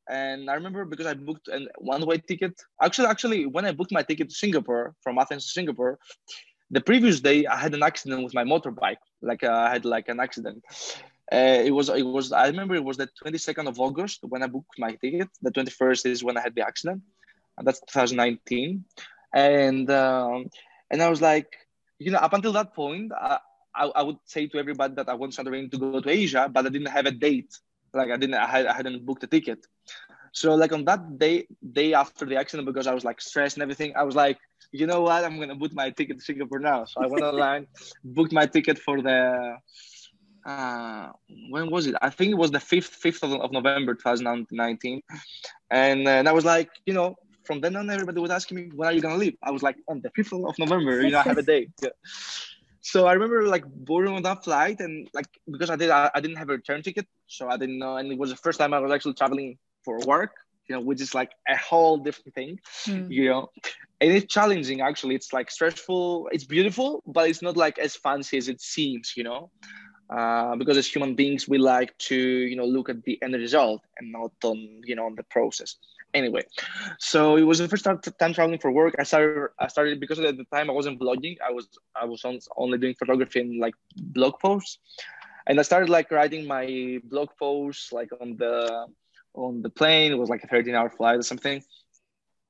[0.09, 2.53] And I remember because I booked a one-way ticket.
[2.81, 5.99] Actually, actually, when I booked my ticket to Singapore from Athens to Singapore,
[6.71, 9.03] the previous day I had an accident with my motorbike.
[9.21, 10.63] Like uh, I had like an accident.
[11.31, 14.47] Uh, it was it was I remember it was the 22nd of August when I
[14.47, 15.29] booked my ticket.
[15.41, 17.01] The 21st is when I had the accident,
[17.57, 18.85] and that's 2019.
[19.35, 20.45] And um,
[20.89, 21.51] and I was like,
[21.99, 23.39] you know, up until that point, I,
[23.75, 26.65] I, I, would say to everybody that I want Santorini to go to Asia, but
[26.65, 27.57] I didn't have a date.
[27.93, 29.65] Like I didn't, I, had, I hadn't booked a ticket.
[30.31, 33.63] So like on that day, day after the accident, because I was like stressed and
[33.63, 34.37] everything, I was like,
[34.71, 36.85] you know what, I'm gonna book my ticket to Singapore now.
[36.85, 37.67] So I went online,
[38.03, 39.57] booked my ticket for the.
[40.45, 41.09] Uh,
[41.49, 41.95] when was it?
[42.01, 45.01] I think it was the fifth fifth of, of November 2019,
[45.71, 47.15] and, uh, and I was like, you know,
[47.47, 49.37] from then on, everybody was asking me, when are you gonna leave?
[49.41, 51.69] I was like, on the fifth of November, you know, I have a day.
[51.81, 51.89] Yeah.
[52.81, 56.21] So I remember like boarding on that flight, and like because I did, I, I
[56.21, 58.73] didn't have a return ticket, so I didn't know, and it was the first time
[58.73, 60.31] I was actually traveling for work
[60.67, 63.09] you know which is like a whole different thing mm.
[63.09, 63.49] you know
[64.01, 68.37] and it's challenging actually it's like stressful it's beautiful but it's not like as fancy
[68.37, 69.49] as it seems you know
[70.09, 73.81] uh, because as human beings we like to you know look at the end result
[73.97, 75.75] and not on you know on the process
[76.17, 76.43] anyway
[76.99, 80.37] so it was the first time traveling for work i started i started because at
[80.37, 81.35] the time i wasn't blogging.
[81.47, 82.21] i was i was
[82.57, 83.75] only doing photography and like
[84.17, 84.79] blog posts
[85.47, 88.87] and i started like writing my blog posts like on the
[89.37, 90.11] on the plane.
[90.11, 91.63] It was like a 13 hour flight or something.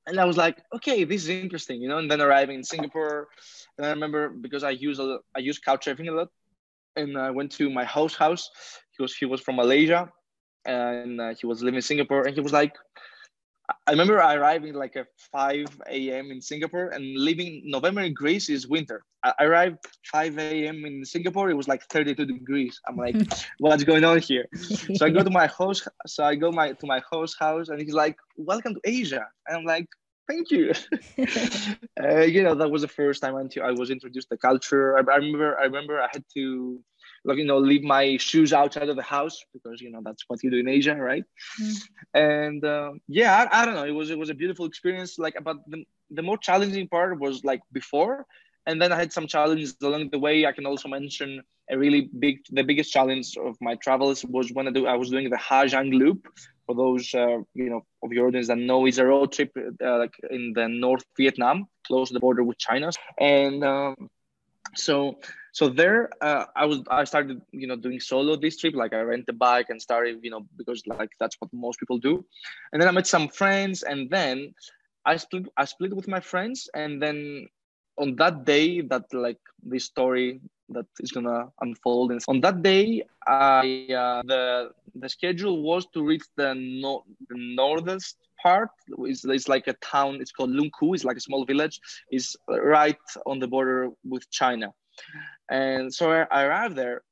[0.06, 1.98] And I was like, okay, this is interesting, you know.
[1.98, 3.28] And then arriving in Singapore,
[3.76, 6.28] and I remember because I use a, I use Couchsurfing a lot,
[6.96, 8.50] and I went to my host house.
[8.96, 10.10] He was he was from Malaysia,
[10.64, 12.74] and uh, he was living in Singapore, and he was like,
[13.86, 16.30] I remember I arriving like at 5 a.m.
[16.30, 19.04] in Singapore and leaving November in Greece is winter.
[19.22, 19.78] I arrived
[20.10, 20.84] 5 a.m.
[20.86, 21.50] in Singapore.
[21.50, 22.80] It was like 32 degrees.
[22.88, 23.16] I'm like,
[23.58, 24.46] what's going on here?
[24.94, 25.86] So I go to my host.
[26.06, 29.26] So I go my to my host house and he's like, welcome to Asia.
[29.46, 29.86] And I'm like,
[30.28, 30.72] thank you.
[32.02, 34.96] uh, you know, that was the first time until I was introduced to the culture.
[34.96, 36.80] I, I remember, I remember I had to
[37.28, 40.42] like you know leave my shoes outside of the house because you know that's what
[40.42, 41.24] you do in asia right?
[41.60, 41.76] Mm.
[42.14, 43.84] and uh, yeah I, I, don't know.
[43.84, 45.18] It was it was a beautiful experience.
[45.18, 48.26] Like but the, the more challenging part was like before.
[48.66, 50.34] And then i had some challenges along the way.
[50.44, 54.68] I can also mention a really big the biggest challenge of my travels was when
[54.68, 56.20] i, do, I was doing the ha giang loop.
[56.66, 59.52] For those uh, you know of your audience that know it's a road trip
[59.88, 62.90] uh, like in the north vietnam close to the border with china.
[63.18, 64.10] And um,
[64.74, 65.18] so
[65.52, 69.00] so there uh, i was i started you know doing solo this trip like i
[69.00, 72.24] rent a bike and started you know because like that's what most people do.
[72.72, 74.54] And then i met some friends and then
[75.04, 77.46] i split i split with my friends and then
[77.98, 83.02] on that day that like this story that is gonna unfold and on that day
[83.26, 87.98] i uh, the the schedule was to reach the, no, the northern
[88.42, 88.70] part.
[89.00, 91.80] It's like a town it's called Lung Cu it's like a small village.
[92.12, 94.72] Is right on the border with china
[95.50, 97.02] and so I, I arrived there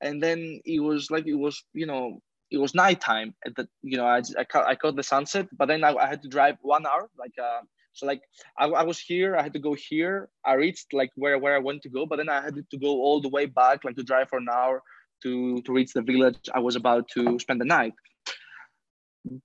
[0.00, 3.96] and then it was like it was you know it was nighttime at the you
[3.96, 6.56] know I, I, caught, I caught the sunset but then I, I had to drive
[6.62, 7.60] one hour like uh,
[7.92, 8.22] so like
[8.58, 11.58] I, I was here I had to go here I reached like where where I
[11.58, 14.04] wanted to go but then I had to go all the way back like to
[14.04, 14.82] drive for an hour
[15.22, 17.94] to to reach the village I was about to spend the night.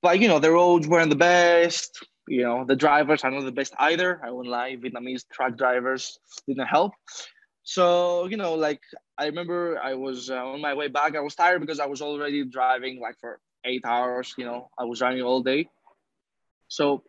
[0.01, 3.51] But you know the roads weren't the best you know the drivers are not the
[3.51, 4.21] best either.
[4.23, 6.93] I won't lie Vietnamese truck drivers didn't help
[7.63, 8.81] so you know like
[9.17, 12.01] i remember i was uh, on my way back i was tired because i was
[12.01, 15.67] already driving like for eight hours you know i was driving all day.
[16.67, 17.03] So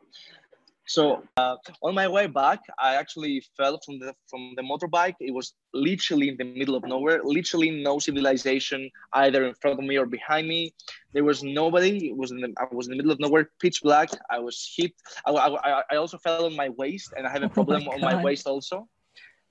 [0.85, 5.15] so uh, on my way back i actually fell from the from the motorbike.
[5.21, 9.85] It was literally in the middle of nowhere literally no civilization either in front of
[9.85, 10.75] me or behind me.
[11.13, 12.09] There was nobody.
[12.09, 14.11] It was in the, i was in the middle of nowhere pitch black.
[14.29, 14.93] I was hit.
[15.25, 17.93] I, I, I also fell on my waist and i have a oh problem oh
[17.93, 18.89] on my waist also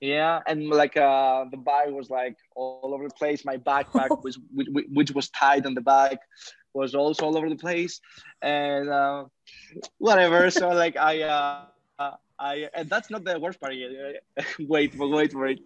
[0.02, 3.44] yeah, and like uh, the bag was like all over the place.
[3.44, 6.18] My backpack was which, which was tied on the back
[6.74, 8.00] was also all over the place,
[8.42, 9.26] and uh,
[9.98, 10.50] whatever.
[10.50, 11.66] So like I uh,
[12.38, 13.90] I and that's not the worst part yet.
[14.60, 15.60] wait, wait for it.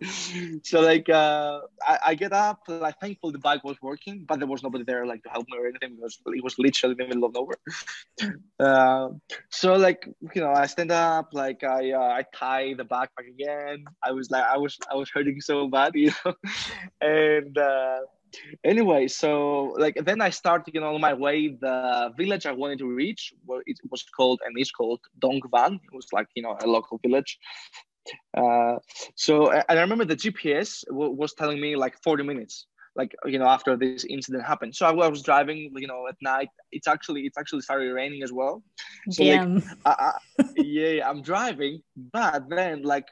[0.65, 2.61] So like uh, I, I get up.
[2.69, 5.59] Like thankful the bike was working, but there was nobody there like to help me
[5.59, 7.59] or anything because it was literally in the middle of nowhere.
[8.59, 9.09] Uh,
[9.51, 11.31] so like you know, I stand up.
[11.33, 13.85] Like I uh, I tie the backpack again.
[14.03, 16.35] I was like I was I was hurting so bad, you know,
[17.01, 17.57] and.
[17.57, 18.01] Uh,
[18.65, 22.79] anyway so like then i started you know on my way the village i wanted
[22.79, 26.43] to reach well it was called and is called dong van it was like you
[26.43, 27.39] know a local village.
[28.37, 28.77] Uh,
[29.17, 33.47] so and i remember the gps was telling me like 40 minutes like you know
[33.47, 34.75] after this incident happened.
[34.75, 36.49] So i, was driving you know at night.
[36.73, 38.63] It's actually it's actually started raining as well.
[39.11, 39.55] So Damn.
[39.55, 40.13] like I, I,
[40.57, 41.83] yeah i'm driving
[42.13, 43.07] but then like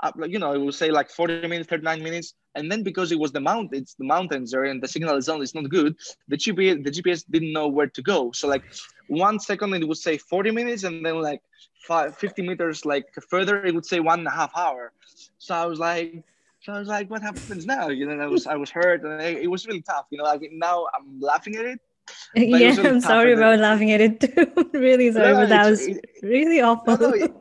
[0.00, 3.18] I, you know it will say like 40 minutes 39 minutes and then because it
[3.18, 5.96] was the mountains the mountains there and the signal zone is not good
[6.28, 8.30] the gps the gps didn't know where to go.
[8.32, 8.64] So like
[9.08, 11.40] one second it would say 40 minutes and then like
[11.86, 14.92] five, 50 meters like further it would say one and a half hour.
[15.38, 16.24] So i was like
[16.62, 17.88] so I was like, what happens now?
[17.88, 20.06] You know, I was I was hurt, and it, it was really tough.
[20.10, 21.80] You know, like now I'm laughing at it,
[22.34, 24.70] yeah, I'm sorry about laughing at it too.
[24.78, 26.96] really sorry, no, but that was it, really awful.
[26.96, 27.32] No, it,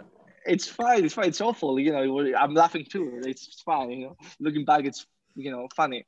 [0.46, 1.06] it's fine.
[1.06, 1.28] It's fine.
[1.28, 1.80] It's awful.
[1.80, 3.22] You know, I'm laughing too.
[3.26, 3.92] It's fine.
[3.92, 5.06] You know, looking back, it's
[5.36, 6.06] you know funny.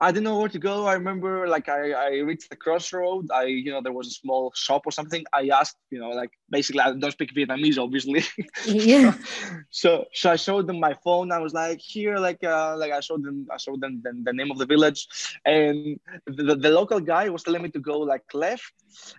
[0.00, 0.86] I didn't know where to go.
[0.86, 3.30] I remember like I, I reached the crossroad.
[3.32, 5.24] I, you know, there was a small shop or something.
[5.32, 8.24] I asked, you know, like basically I don't speak Vietnamese, obviously.
[8.66, 9.14] Yeah.
[9.70, 11.30] so so I showed them my phone.
[11.30, 14.32] I was like, here, like uh like I showed them I showed them the, the
[14.32, 15.06] name of the village.
[15.44, 18.72] And the, the local guy was telling me to go like left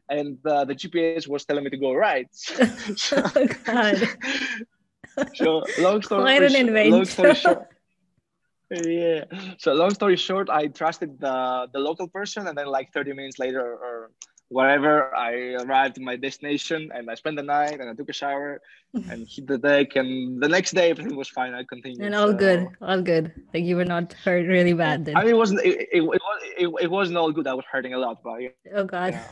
[0.10, 2.28] and uh, the GPS was telling me to go right.
[2.34, 4.10] so, oh God.
[5.34, 7.75] so long story, Quite an long story short
[8.72, 9.26] yeah.
[9.58, 13.40] So long story short, I trusted the the local person, and then like 30 minutes
[13.40, 14.12] later or
[14.50, 18.14] whatever, I arrived at my destination and I spent the night and I took a
[18.14, 18.62] shower
[18.94, 19.96] and hit the deck.
[19.96, 21.54] And the next day, everything was fine.
[21.54, 22.06] I continued.
[22.06, 23.32] And all so, good, all good.
[23.54, 25.18] Like you were not hurt really bad then.
[25.18, 25.62] I mean, it wasn't.
[25.62, 26.20] It, it, it, was,
[26.58, 27.48] it, it wasn't all good.
[27.48, 28.50] I was hurting a lot, but yeah.
[28.76, 29.14] Oh God.
[29.14, 29.28] Yeah.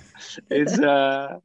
[0.49, 1.39] It's uh.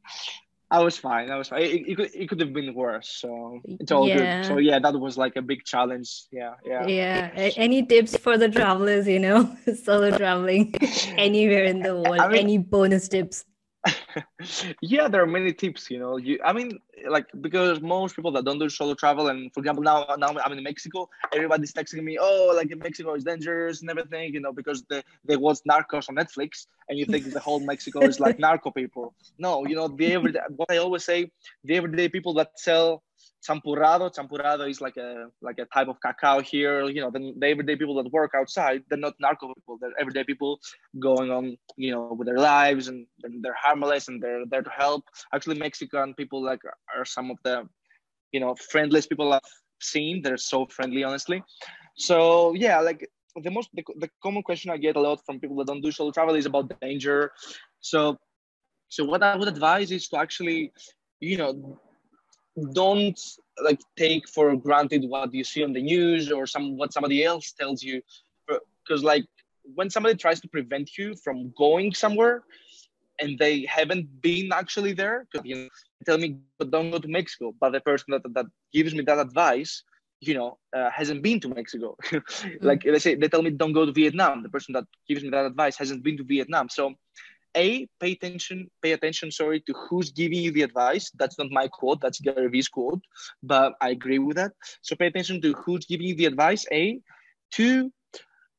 [0.71, 1.31] I was fine.
[1.31, 1.63] I was fine.
[1.63, 3.09] It, it, could, it could have been worse.
[3.09, 4.41] So it's all yeah.
[4.41, 4.47] good.
[4.47, 6.25] So yeah, that was like a big challenge.
[6.31, 6.85] Yeah, yeah.
[6.85, 7.49] Yeah.
[7.55, 9.07] Any tips for the travelers?
[9.07, 10.75] You know, solo traveling
[11.17, 12.19] anywhere in the world.
[12.19, 13.45] I mean, any bonus tips?
[14.81, 15.89] yeah, there are many tips.
[15.89, 16.39] You know, you.
[16.43, 20.05] I mean, like because most people that don't do solo travel, and for example, now
[20.17, 24.33] now I'm in Mexico, everybody's texting me, oh, like in Mexico is dangerous and everything.
[24.33, 28.01] You know, because they they watch Narcos on Netflix, and you think the whole Mexico
[28.01, 29.13] is like narco people.
[29.37, 30.39] No, you know, the everyday.
[30.55, 31.31] What I always say,
[31.63, 33.03] the everyday people that sell
[33.47, 34.13] champurrado.
[34.13, 36.85] Champurrado is like a like a type of cacao here.
[36.89, 39.77] You know, the, the everyday people that work outside, they're not narco people.
[39.79, 40.59] They're everyday people
[40.99, 43.05] going on, you know, with their lives and
[43.41, 45.03] they're harmless and they're there to help.
[45.33, 46.61] Actually, Mexican people like
[46.95, 47.67] are some of the,
[48.31, 49.41] you know, friendliest people I've
[49.81, 50.21] seen.
[50.21, 51.43] They're so friendly, honestly.
[51.95, 53.09] So yeah, like
[53.43, 55.91] the most the, the common question I get a lot from people that don't do
[55.91, 57.31] solo travel is about danger.
[57.79, 58.17] So
[58.89, 60.73] so what I would advise is to actually,
[61.19, 61.79] you know,
[62.73, 63.19] don't
[63.63, 67.51] like take for granted what you see on the news or some what somebody else
[67.51, 68.01] tells you.
[68.47, 69.25] Because like
[69.75, 72.43] when somebody tries to prevent you from going somewhere
[73.19, 75.67] and they haven't been actually there because you know,
[76.05, 76.37] tell me
[76.69, 77.53] don't go to mexico.
[77.59, 79.83] But the person that, that gives me that advice
[80.21, 81.95] you know uh, hasn't been to mexico.
[82.61, 82.91] Like mm.
[82.91, 84.43] let's say they tell me don't go to vietnam.
[84.43, 86.69] The person that gives me that advice hasn't been to vietnam.
[86.69, 86.93] So
[87.55, 91.11] a pay attention pay attention sorry to who's giving you the advice.
[91.17, 93.01] That's not my quote that's gary vee's quote
[93.43, 94.51] but i agree with that.
[94.81, 96.65] So pay attention to who's giving you the advice.
[96.71, 96.99] A
[97.51, 97.91] two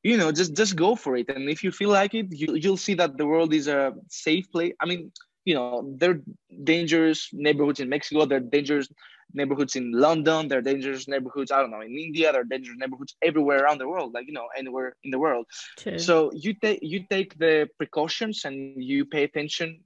[0.03, 1.29] you know just just go for it.
[1.29, 4.51] And if you feel like it you, you'll see that the world is a safe
[4.51, 5.11] place i mean
[5.45, 6.21] you know there are
[6.65, 8.89] dangerous neighborhoods in mexico there are dangerous
[9.35, 12.79] neighborhoods in London, there are dangerous neighborhoods, I don't know, in India, there are dangerous
[12.79, 15.47] neighborhoods everywhere around the world, like you know, anywhere in the world.
[15.79, 15.99] True.
[15.99, 19.81] So you take you take the precautions and you pay attention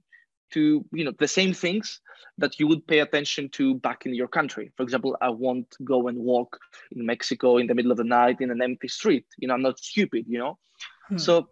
[0.51, 1.99] to you know the same things
[2.37, 4.71] that you would pay attention to back in your country.
[4.75, 6.57] For example, I won't go and walk
[6.91, 9.25] in Mexico in the middle of the night in an empty street.
[9.37, 10.57] You know, I'm not stupid, you know.
[11.07, 11.17] Hmm.
[11.17, 11.47] So,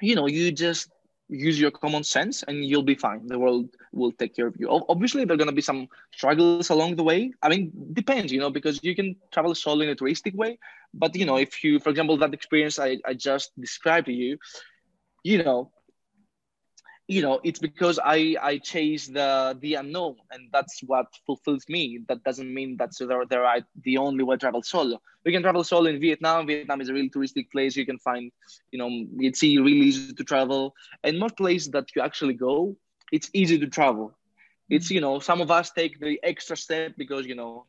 [0.00, 0.90] you know, you just
[1.30, 3.26] use your common sense and you'll be fine.
[3.26, 4.68] The world will take care of you.
[4.88, 7.32] Obviously there are going to be some struggles along the way.
[7.42, 10.58] I mean depends you know because you can travel solo in a touristic way.
[10.92, 14.38] But you know if you for example that experience i, I just described to you
[15.22, 15.70] you know
[17.10, 22.00] you know it's because i i chase the the unknown and that's what fulfills me.
[22.08, 25.00] That doesn't mean that's the, the right the only way to travel solo.
[25.24, 26.46] We can travel solo in vietnam.
[26.48, 27.76] Vietnam is a really touristic place.
[27.76, 28.32] You can find
[28.72, 28.90] you know
[29.28, 30.74] it's really easy to travel.
[31.04, 32.76] And most places that you actually go
[33.12, 34.12] it's easy to travel.
[34.70, 37.60] It's you know some of us take the extra step because you know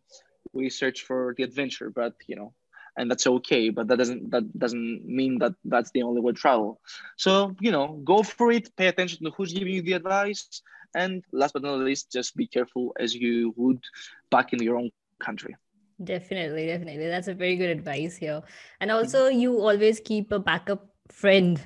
[0.54, 2.54] we search for the adventure but you know
[2.98, 6.38] and that's okay but that doesn't that doesn't mean that that's the only way to
[6.38, 6.80] travel.
[7.18, 10.62] So you know go for it pay attention to who's giving you the advice
[10.94, 13.84] and last but not least just be careful as you would
[14.30, 15.56] back in your own country.
[16.04, 17.08] Definitely definitely.
[17.08, 18.42] That's a very good advice here.
[18.80, 18.98] And mm-hmm.
[18.98, 21.62] also you always keep a backup friend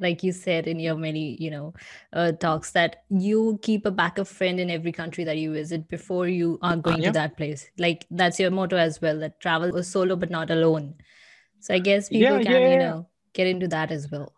[0.00, 1.72] like you said in your many you know
[2.12, 6.28] uh, talks that you keep a backup friend in every country that you visit before
[6.28, 7.08] you are going yeah.
[7.08, 7.70] to that place.
[7.78, 10.94] Like that's your motto as well that travel solo but not alone.
[11.60, 14.34] So i guess people yeah, can yeah, you know get into that as well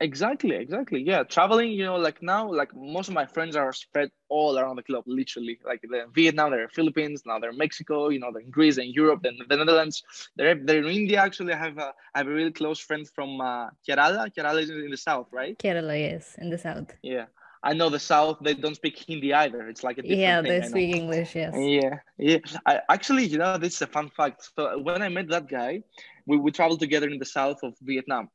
[0.00, 1.02] Exactly, exactly.
[1.02, 1.72] Yeah, traveling.
[1.72, 5.04] You know, like now, like most of my friends are spread all around the globe,
[5.06, 5.58] literally.
[5.64, 8.08] Like they're in Vietnam, they're in Philippines, now they're in Mexico.
[8.08, 10.04] You know, they're in Greece, and Europe, then the Netherlands.
[10.36, 11.20] They're they're in India.
[11.20, 14.32] Actually, I have a I have a really close friend from uh, Kerala.
[14.32, 15.58] Kerala is in the south, right?
[15.58, 16.92] Kerala, yes, in the south.
[17.02, 17.26] Yeah,
[17.62, 18.38] I know the South.
[18.40, 19.68] They don't speak Hindi either.
[19.68, 21.34] It's like a different yeah, they speak English.
[21.34, 21.54] Yes.
[21.56, 22.38] Yeah, yeah.
[22.64, 24.48] I actually, you know, this is a fun fact.
[24.56, 25.82] So when I met that guy,
[26.26, 28.28] we we traveled together in the south of Vietnam,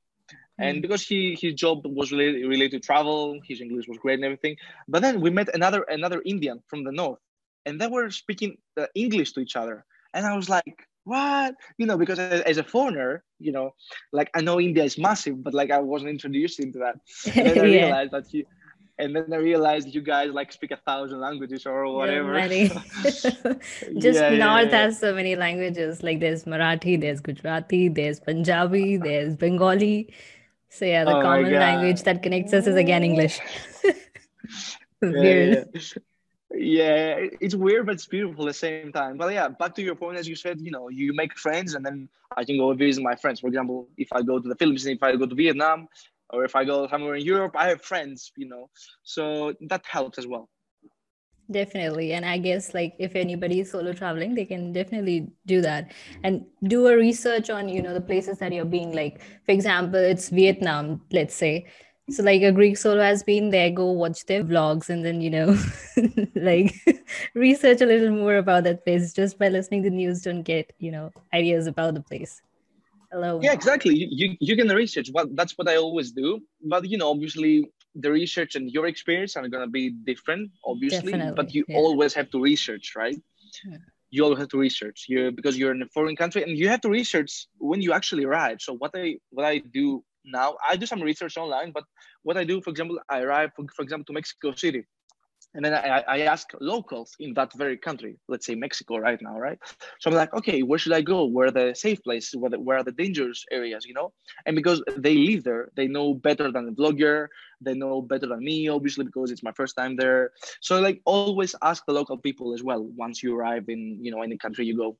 [0.59, 4.25] and because he his job was related, related to travel his english was great and
[4.25, 4.55] everything
[4.87, 7.19] but then we met another another indian from the north
[7.65, 11.85] and they were speaking uh, english to each other and i was like what you
[11.85, 13.73] know because as a foreigner you know
[14.11, 16.95] like i know india is massive but like i wasn't introduced into that
[17.37, 17.85] and then i Yeah.
[17.85, 18.45] realized that you
[18.99, 22.43] and then i realized you guys like speak a thousand languages or whatever.
[23.97, 24.77] Just yeah, North yeah.
[24.83, 26.03] has so many languages.
[26.03, 30.13] Like there's Marathi, there's Gujarati, there's Punjabi, there's Bengali.
[30.73, 33.39] So yeah, the Oh common language that connects us is again English.
[35.03, 35.63] Yeah, yeah,
[36.55, 39.17] yeah it's weird but it's beautiful at the same time.
[39.17, 41.85] But yeah back to your point as you said you know you make friends and
[41.85, 43.39] then i can go visit my friends.
[43.41, 45.87] For example if i go to the philippines if i go to vietnam
[46.31, 48.69] or if i go somewhere in europe i have friends you know.
[49.03, 50.49] So that helps as well
[51.51, 52.13] Definitely.
[52.13, 55.91] And I guess like if anybody is solo traveling, they can definitely do that
[56.23, 59.99] and do a research on, you know, the places that you're being like, for example,
[59.99, 61.65] it's Vietnam, let's say.
[62.09, 65.29] So like a Greek solo has been there, go watch their vlogs and then, you
[65.29, 65.57] know,
[66.35, 66.73] like
[67.33, 69.13] research a little more about that place.
[69.13, 72.41] Just by listening to news, don't get, you know, ideas about the place.
[73.11, 73.39] Hello.
[73.43, 76.97] yeah exactly you, you, you can research what that's what i always do but you
[76.97, 81.53] know obviously the research and your experience are going to be different obviously Definitely, but
[81.53, 81.77] you yeah.
[81.77, 83.19] always have to research right
[83.65, 83.77] Yeah.
[84.09, 86.81] you always have to research you because you're in a foreign country and you have
[86.81, 90.85] to research when you actually arrive so what i what i do now i do
[90.85, 91.83] some research online but
[92.23, 94.83] what i do for example i arrive for, for example to mexico city
[95.53, 99.37] and then I, I ask locals in that very country, let's say Mexico right now,
[99.37, 99.59] right?
[99.99, 101.25] So I'm like, okay, where should I go?
[101.25, 102.35] Where are the safe places?
[102.35, 104.13] Where, the, where are the dangerous areas, you know?
[104.45, 107.27] And because they live there, they know better than the vlogger.
[107.61, 110.31] They know better than me, obviously, because it's my first time there.
[110.61, 114.21] So like always ask the local people as well once you arrive in, you know,
[114.21, 114.97] any country you go.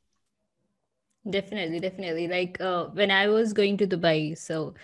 [1.30, 2.28] Definitely, definitely.
[2.28, 4.76] Like uh, when I was going to Dubai, so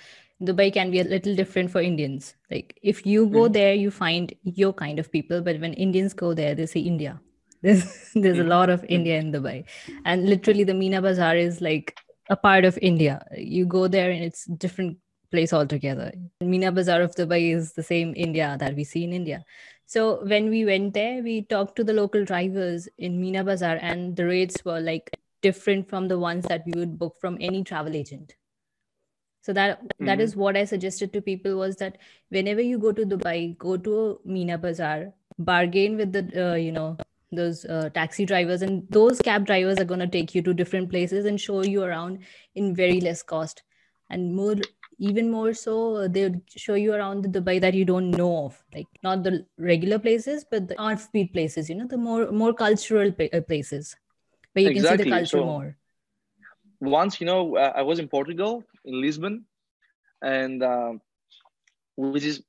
[0.41, 2.35] Dubai can be a little different for Indians.
[2.49, 3.53] Like if you go Mhm.
[3.53, 7.19] there, you find your kind of people, but when Indians go there, they say India.
[7.61, 7.83] There's
[8.13, 8.49] there's a Mhm.
[8.55, 9.65] lot of India in Dubai,
[10.05, 11.93] and literally the Meena Bazaar is like
[12.29, 13.15] a part of India.
[13.37, 14.97] You go there and it's different
[15.35, 16.07] place altogether.
[16.53, 19.43] Meena Bazaar of Dubai is the same India that we see in India.
[19.97, 24.15] So when we went there, we talked to the local drivers in Meena Bazaar, and
[24.15, 25.11] the rates were like
[25.41, 28.38] different from the ones that we would book from any travel agent.
[29.41, 30.21] So that that Mhm.
[30.21, 31.97] is what I suggested to people was that
[32.29, 36.97] whenever you go to Dubai, go to Meena Bazaar, bargain with the uh, you know
[37.31, 40.89] those uh, taxi drivers, and those cab drivers are going to take you to different
[40.89, 42.19] places and show you around
[42.55, 43.63] in very less cost,
[44.09, 44.55] and more
[44.99, 48.45] even more so uh, they would show you around the Dubai that you don't know
[48.45, 51.69] of, like not the regular places, but the offbeat places.
[51.69, 53.95] You know, the more more cultural uh, places
[54.53, 55.75] where you can see the culture So- more.
[56.91, 59.45] once you know uh, i was in portugal in lisbon
[60.21, 61.01] and um,
[61.95, 62.43] which is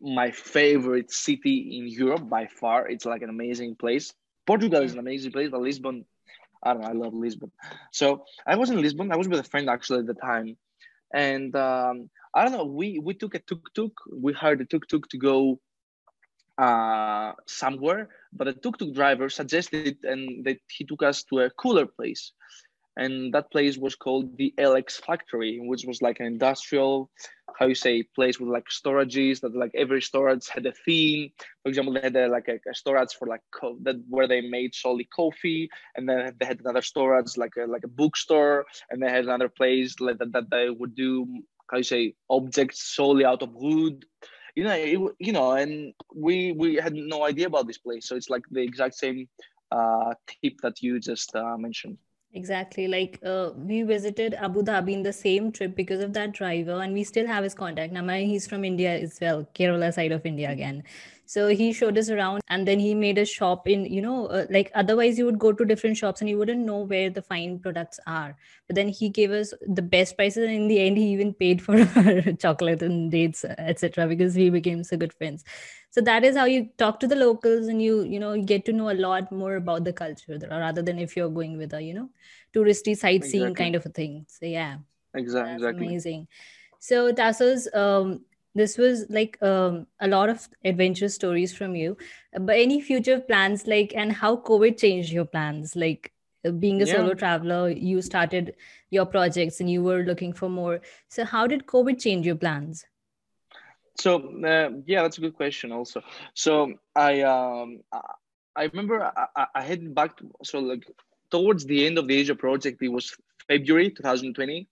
[0.00, 2.88] my favorite city in europe by far.
[2.88, 4.12] It's like an amazing place.
[4.46, 6.04] Portugal is an amazing place but lisbon
[6.62, 7.50] i don't know i love lisbon.
[7.92, 9.12] So i was in lisbon.
[9.12, 10.56] I was with a friend actually at the time.
[11.12, 13.92] And um, i don't know we we took a tuk-tuk.
[14.12, 15.60] We hired a tuk-tuk to go
[16.58, 21.86] uh, somewhere but the tuk-tuk driver suggested and that he took us to a cooler
[21.86, 22.32] place
[22.96, 27.10] and that place was called the LX Factory, which was like an industrial,
[27.58, 31.30] how you say, place with like storages that like every storage had a theme.
[31.62, 34.40] For example, they had a, like a, a storage for like co- that where they
[34.40, 39.02] made solely coffee, and then they had another storage like a like a bookstore, and
[39.02, 41.26] they had another place like that, that they would do
[41.70, 44.04] how you say objects solely out of wood.
[44.56, 48.16] You know, it, you know, and we we had no idea about this place, so
[48.16, 49.28] it's like the exact same
[49.70, 51.98] uh, tip that you just uh, mentioned.
[52.32, 52.86] Exactly.
[52.86, 56.92] Like uh, we visited Abu Dhabi in the same trip because of that driver, and
[56.92, 57.92] we still have his contact.
[57.92, 60.84] Now, he's from India as well, Kerala side of India again.
[61.26, 64.46] So he showed us around, and then he made a shop in, you know, uh,
[64.48, 67.58] like otherwise you would go to different shops and you wouldn't know where the fine
[67.58, 68.36] products are.
[68.68, 71.60] But then he gave us the best prices, and in the end, he even paid
[71.60, 75.44] for our chocolate and dates, etc., because we became so good friends.
[75.90, 78.72] So that is how you talk to the locals, and you, you know, get to
[78.72, 81.94] know a lot more about the culture rather than if you're going with a, you
[81.94, 82.10] know
[82.54, 83.64] touristy sightseeing Exactly.
[83.64, 84.26] kind of a thing.
[84.28, 84.76] So yeah,
[85.14, 85.54] Exactly.
[85.54, 85.86] Exactly.
[85.86, 86.28] amazing.
[86.78, 88.24] So Tassos, um,
[88.54, 91.96] this was like um, a lot of adventure stories from you.
[92.38, 95.76] But any future plans, like, and how COVID changed your plans?
[95.76, 96.12] Like
[96.44, 96.94] uh, being a Yeah.
[96.96, 98.54] solo traveler, you started
[98.90, 100.80] your projects and you were looking for more.
[101.08, 102.84] So how did COVID change your plans?
[103.98, 105.72] So uh, yeah, that's a good question.
[105.72, 106.02] Also,
[106.34, 107.80] so I um
[108.56, 110.84] I, remember I, I, I headed back to, so like
[111.30, 113.16] towards the end of the Asia project, it was
[113.48, 114.68] February 2020,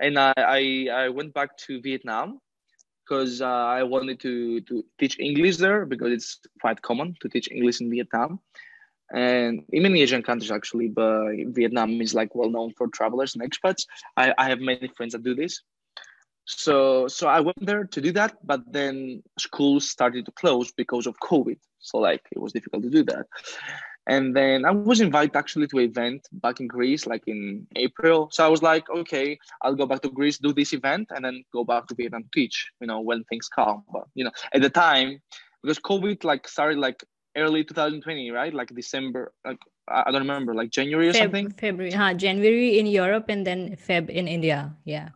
[0.00, 2.40] and I, I, I went back to Vietnam
[3.04, 7.50] because uh, I wanted to to teach English there because it's quite common to teach
[7.50, 8.40] English in Vietnam,
[9.12, 10.88] and in many Asian countries actually.
[10.88, 13.86] But Vietnam is like well known for travelers and expats.
[14.16, 15.62] I, I have many friends that do this.
[16.56, 21.06] So so I went there to do that, but then schools started to close because
[21.06, 21.58] of COVID.
[21.78, 23.26] So like it was difficult to do that.
[24.06, 28.28] And then I was invited actually to an event back in Greece, like in April.
[28.32, 31.44] So I was like, okay, I'll go back to Greece, do this event, and then
[31.52, 33.84] go back to Vietnam teach, you know, when things calm.
[33.92, 35.22] But, you know, at the time,
[35.62, 37.04] because COVID like started like
[37.36, 38.52] early 2020, right?
[38.52, 41.50] Like December, like I don't remember, like January or Feb- something.
[41.52, 42.14] February, huh?
[42.14, 44.74] January in Europe and then Feb in India.
[44.84, 45.10] Yeah.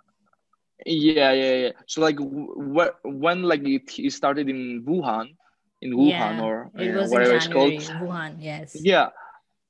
[0.84, 1.70] Yeah, yeah, yeah.
[1.86, 5.36] So like, what when like it started in Wuhan,
[5.80, 7.72] in Wuhan yeah, or it know, whatever it's called.
[7.72, 8.76] Wuhan, yes.
[8.78, 9.08] Yeah.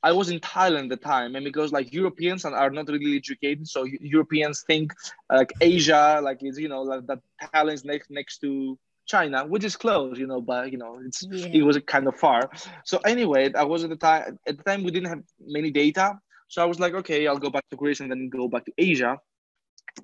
[0.03, 3.67] I was in Thailand at the time, and because like Europeans are not really educated,
[3.67, 4.93] so Europeans think
[5.29, 7.21] like Asia, like it's you know like that
[7.53, 11.49] Thailand's next next to China, which is close, you know, but you know it's yeah.
[11.53, 12.51] it was kind of far.
[12.85, 16.19] So anyway, I was at the time at the time we didn't have many data,
[16.49, 18.73] so I was like, okay, I'll go back to Greece and then go back to
[18.79, 19.19] Asia.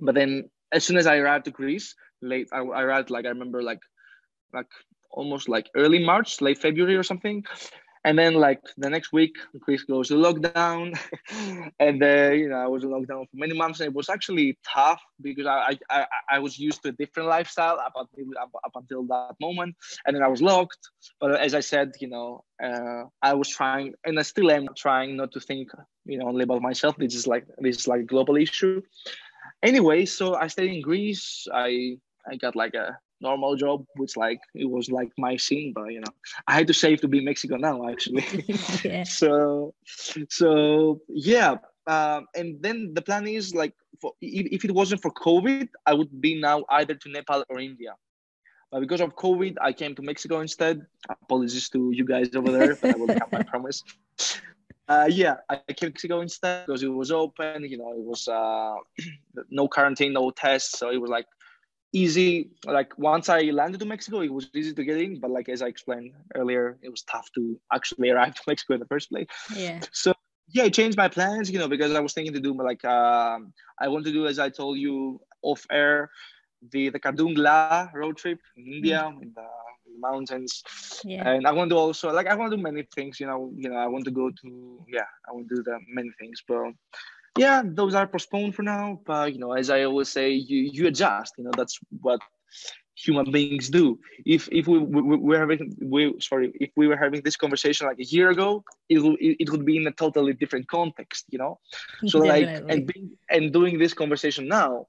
[0.00, 3.28] But then as soon as I arrived to Greece, late I, I arrived like I
[3.28, 3.80] remember like
[4.52, 4.68] like
[5.10, 7.44] almost like early March, late February or something.
[8.04, 10.98] And then like the next week, Greece goes to lockdown,
[11.78, 14.58] and then you know I was in lockdown for many months, and it was actually
[14.66, 19.06] tough because I I, I was used to a different lifestyle up until up, until
[19.06, 20.80] that moment, and then I was locked.
[21.20, 25.16] But as I said, you know, uh, I was trying, and I still am trying
[25.16, 25.68] not to think,
[26.04, 26.96] you know, only about myself.
[26.96, 28.82] This is like this is like a global issue.
[29.62, 31.46] Anyway, so I stayed in Greece.
[31.52, 31.98] I
[32.30, 36.00] I got like a normal job, which like it was like my scene, but you
[36.00, 36.12] know,
[36.46, 38.26] I had to save to be in Mexico now actually.
[38.84, 39.04] yeah.
[39.06, 39.74] So,
[40.28, 41.56] so yeah.
[41.86, 45.94] Um, and then the plan is like, for, if, if it wasn't for COVID, I
[45.94, 47.94] would be now either to Nepal or India.
[48.70, 50.86] But because of COVID, I came to Mexico instead.
[51.08, 53.28] Apologies to you guys over there, but I will come.
[53.32, 53.82] I promise.
[54.93, 57.64] Uh, yeah, I came to Mexico instead because it was open.
[57.64, 58.74] You know, it was uh,
[59.51, 61.26] no quarantine, no tests, so it was like
[61.93, 65.49] easy like once i landed to mexico it was easy to get in but like
[65.51, 69.11] as i explained earlier it was tough to actually arrive to mexico in the first
[69.11, 70.14] place yeah so
[70.49, 73.53] yeah I changed my plans you know because i was thinking to do like um
[73.78, 76.11] i want to do as i told you off air
[76.70, 79.22] the the Khardungla road trip in india mm.
[79.22, 79.49] in the
[79.99, 80.62] mountains
[81.05, 81.28] yeah.
[81.28, 83.68] and i want to also like i want to do many things you know you
[83.68, 86.72] know i want to go to yeah i want to do the many things but
[87.38, 89.01] yeah, those are postponed for now.
[89.07, 91.34] But you know, as I always say, you you adjust.
[91.38, 92.20] You know, that's what
[92.95, 93.99] human beings do.
[94.26, 97.86] If if we, we, we were having we sorry if we were having this conversation
[97.86, 101.24] like a year ago, it would it would be in a totally different context.
[101.30, 101.59] You know,
[102.07, 104.86] so like and being, and doing this conversation now,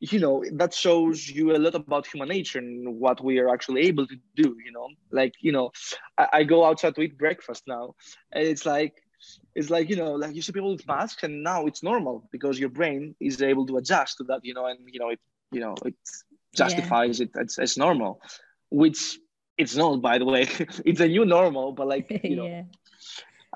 [0.00, 3.82] you know that shows you a lot about human nature and what we are actually
[3.82, 4.56] able to do.
[4.64, 5.72] You know, like you know,
[6.18, 7.94] I, I go outside to eat breakfast now,
[8.32, 9.02] and it's like
[9.54, 12.58] it's like you know like you see people with masks and now it's normal because
[12.58, 15.20] your brain is able to adjust to that you know and you know it
[15.50, 15.94] you know it
[16.54, 17.26] justifies yeah.
[17.34, 18.20] it as, normal
[18.70, 19.18] which
[19.56, 20.42] it's not by the way
[20.84, 22.62] it's a new normal but like you know yeah.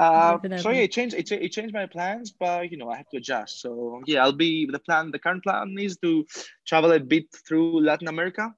[0.00, 1.14] Uh, so yeah, it changed.
[1.14, 3.60] It, it changed my plans, but you know I have to adjust.
[3.60, 5.10] So yeah, I'll be the plan.
[5.10, 6.26] The current plan is to
[6.66, 8.54] travel a bit through Latin America.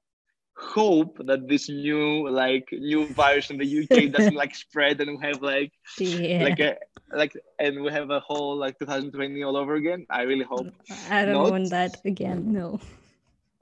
[0.55, 5.25] Hope that this new like new virus in the UK doesn't like spread and we
[5.27, 6.43] have like yeah.
[6.43, 6.77] like a
[7.11, 10.67] like and we have a whole like 2020 all over again i really hope
[11.09, 11.51] i don't not.
[11.51, 12.79] want that again no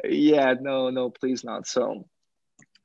[0.04, 2.06] yeah no no please not so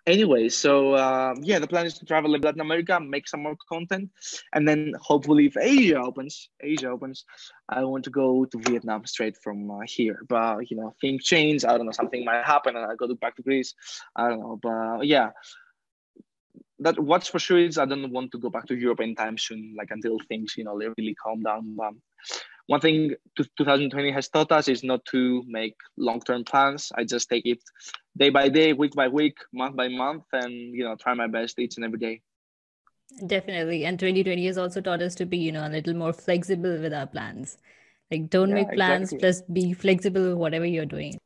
[0.06, 3.56] anyway so um, yeah the plan is to travel in latin america make some more
[3.68, 4.08] content
[4.54, 7.24] and then hopefully if asia opens asia opens
[7.68, 10.20] i want to go to vietnam straight from uh, here.
[10.28, 11.64] But you know things change.
[11.64, 13.74] I don't know something might happen and i go back to greece.
[14.14, 15.30] I don't know but yeah.
[16.80, 19.74] That what's for sure is I don't want to go back to Europe anytime soon,
[19.78, 21.74] like until things, you know, they really calm down.
[21.82, 22.02] Um,
[22.66, 26.90] one thing 2020 has taught us is not to make long-term plans.
[26.94, 27.62] I just take it
[28.16, 31.58] day by day, week by week, month by month, and you know, try my best
[31.58, 32.22] each and every day.
[33.26, 36.78] Definitely, and 2020 has also taught us to be, you know, a little more flexible
[36.80, 37.56] with our plans.
[38.10, 39.28] Like, don't yeah, make plans, exactly.
[39.28, 41.18] just be flexible with whatever you're doing.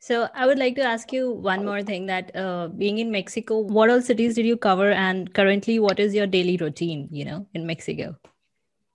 [0.00, 3.60] So I would like to ask you one more thing that uh, being in Mexico,
[3.60, 7.46] what all cities did you cover and currently what is your daily routine, you know,
[7.54, 8.16] in Mexico?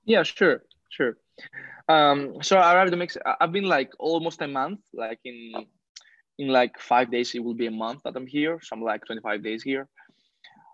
[0.04, 1.18] Yeah, sure, sure.
[1.90, 5.54] Um, so I arrived in Mexico, I've been like almost a month, like in,
[6.38, 8.60] in like five days, it will be a month that I'm here.
[8.62, 9.88] So I'm like 25 days here.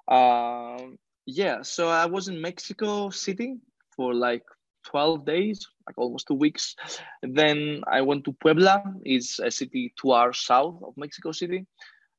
[0.08, 3.58] Um, yeah, so I was in Mexico City
[3.96, 4.44] for like
[4.86, 6.76] 12 days, like almost two weeks.
[7.22, 8.84] Then I went to Puebla.
[9.04, 11.66] It's a city two hours south of Mexico City.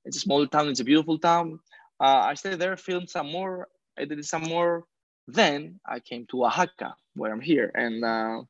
[0.04, 0.68] It's a small town.
[0.68, 1.58] It's a beautiful town.
[2.00, 3.68] Uh, I stayed there, filmed some more.
[3.98, 4.84] I did some more.
[5.26, 7.70] Then I came to Oaxaca, where I'm here.
[7.74, 8.42] And uh,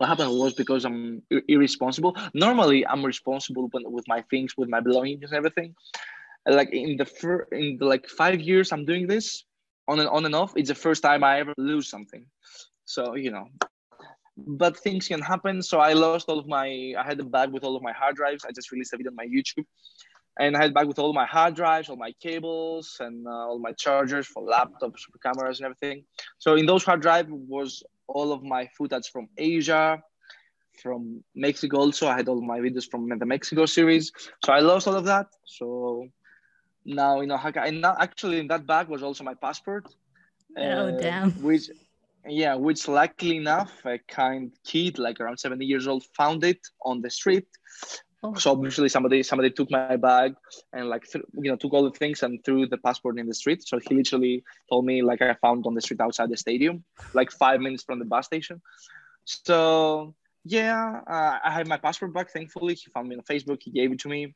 [0.00, 2.16] what happened was because I'm irresponsible.
[2.32, 5.74] Normally, I'm responsible with my things, with my belongings and everything.
[6.46, 9.44] Like in the fir- in the like five years I'm doing this
[9.88, 10.54] on and on and off.
[10.56, 12.24] It's the first time I ever lose something.
[12.86, 13.48] So you know,
[14.38, 15.62] but things can happen.
[15.62, 16.94] So I lost all of my.
[16.98, 18.46] I had a bag with all of my hard drives.
[18.46, 19.66] I just released a video on my YouTube,
[20.38, 23.58] and I had back with all my hard drives, all my cables, and uh, all
[23.58, 26.04] my chargers for laptops, for cameras, and everything.
[26.38, 30.02] So in those hard drive was all of my footage from Asia,
[30.82, 31.78] from Mexico.
[31.78, 34.12] Also, I had all my videos from the Mexico series.
[34.44, 35.26] So I lost all of that.
[35.44, 36.06] So
[36.84, 39.86] now you know, and actually in that bag was also my passport.
[40.56, 41.30] Oh uh, damn!
[41.42, 41.70] Which
[42.26, 47.00] yeah, which luckily enough, a kind kid, like around 70 years old, found it on
[47.00, 47.46] the street.
[48.22, 48.34] Oh.
[48.34, 50.34] So obviously somebody somebody took my bag
[50.72, 53.34] and like th- you know took all the things and threw the passport in the
[53.34, 53.66] street.
[53.66, 57.30] So he literally told me like I found on the street outside the stadium, like
[57.30, 58.60] five minutes from the bus station.
[59.24, 60.14] So
[60.44, 62.30] yeah, uh, I had my passport back.
[62.30, 63.62] Thankfully, he found me on Facebook.
[63.62, 64.32] He gave it to me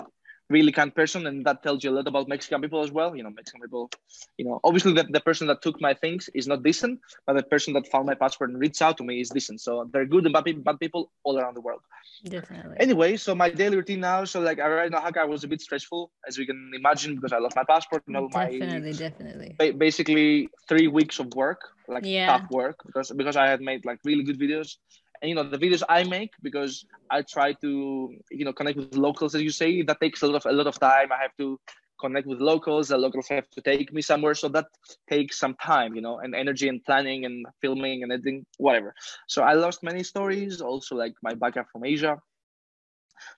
[0.51, 3.17] really kind person and that tells you a lot about mexican people as well.
[3.17, 3.91] You know mexican people
[4.37, 7.43] you know obviously the, the person that took my things is not decent but the
[7.43, 9.61] person that found my passport and reached out to me is decent.
[9.61, 11.81] So they're good and bad people, bad people all around the world.
[12.25, 12.77] Definitely.
[12.79, 15.61] Anyway so my daily routine now so like i right now i was a bit
[15.61, 19.73] stressful as you can imagine because i lost my passport and all definitely my, definitely
[19.73, 22.27] basically three weeks of work like yeah.
[22.27, 24.77] tough work because because i had made like really good videos
[25.25, 28.97] and you know the videos i make because i try to you know connect with
[28.99, 29.83] locals as you say.
[29.83, 31.13] That takes a lot of a lot of time.
[31.13, 31.61] I have to
[32.01, 32.91] connect with locals.
[32.91, 34.35] The locals have to take me somewhere.
[34.35, 34.67] So that
[35.09, 38.95] takes some time you know and energy and planning and filming and editing whatever.
[39.29, 42.21] So i lost many stories also like my backup from asia.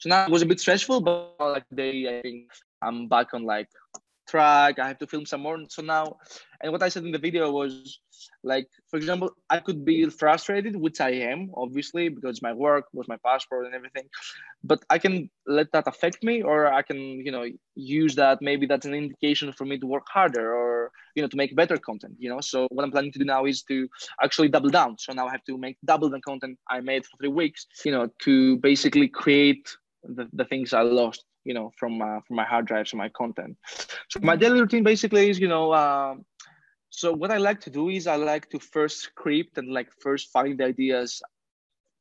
[0.00, 2.50] So now it was a bit stressful but like they i think
[2.82, 3.68] i'm back on like
[4.26, 5.58] track i have to film some more.
[5.68, 6.16] So now
[6.60, 8.00] and what i said in the video was
[8.42, 13.08] like for example i could be frustrated which i am obviously because my work was
[13.08, 14.06] my passport and everything
[14.64, 17.44] but i can let that affect me or i can you know
[17.76, 18.40] use that.
[18.40, 21.76] Maybe that's an indication for me to work harder or you know to make better
[21.76, 22.40] content you know?
[22.40, 23.88] So what i'm planning to do now is to
[24.22, 24.96] actually double down.
[24.98, 27.92] So now i have to make double the content i made for three weeks you
[27.92, 29.68] know to basically create
[30.04, 33.10] the, the things i lost you know from uh, from my hard drives and my
[33.10, 33.56] content.
[34.10, 36.14] So my daily routine basically is you know uh,
[36.90, 40.30] so what i like to do is i like to first script and like first
[40.32, 41.22] find the ideas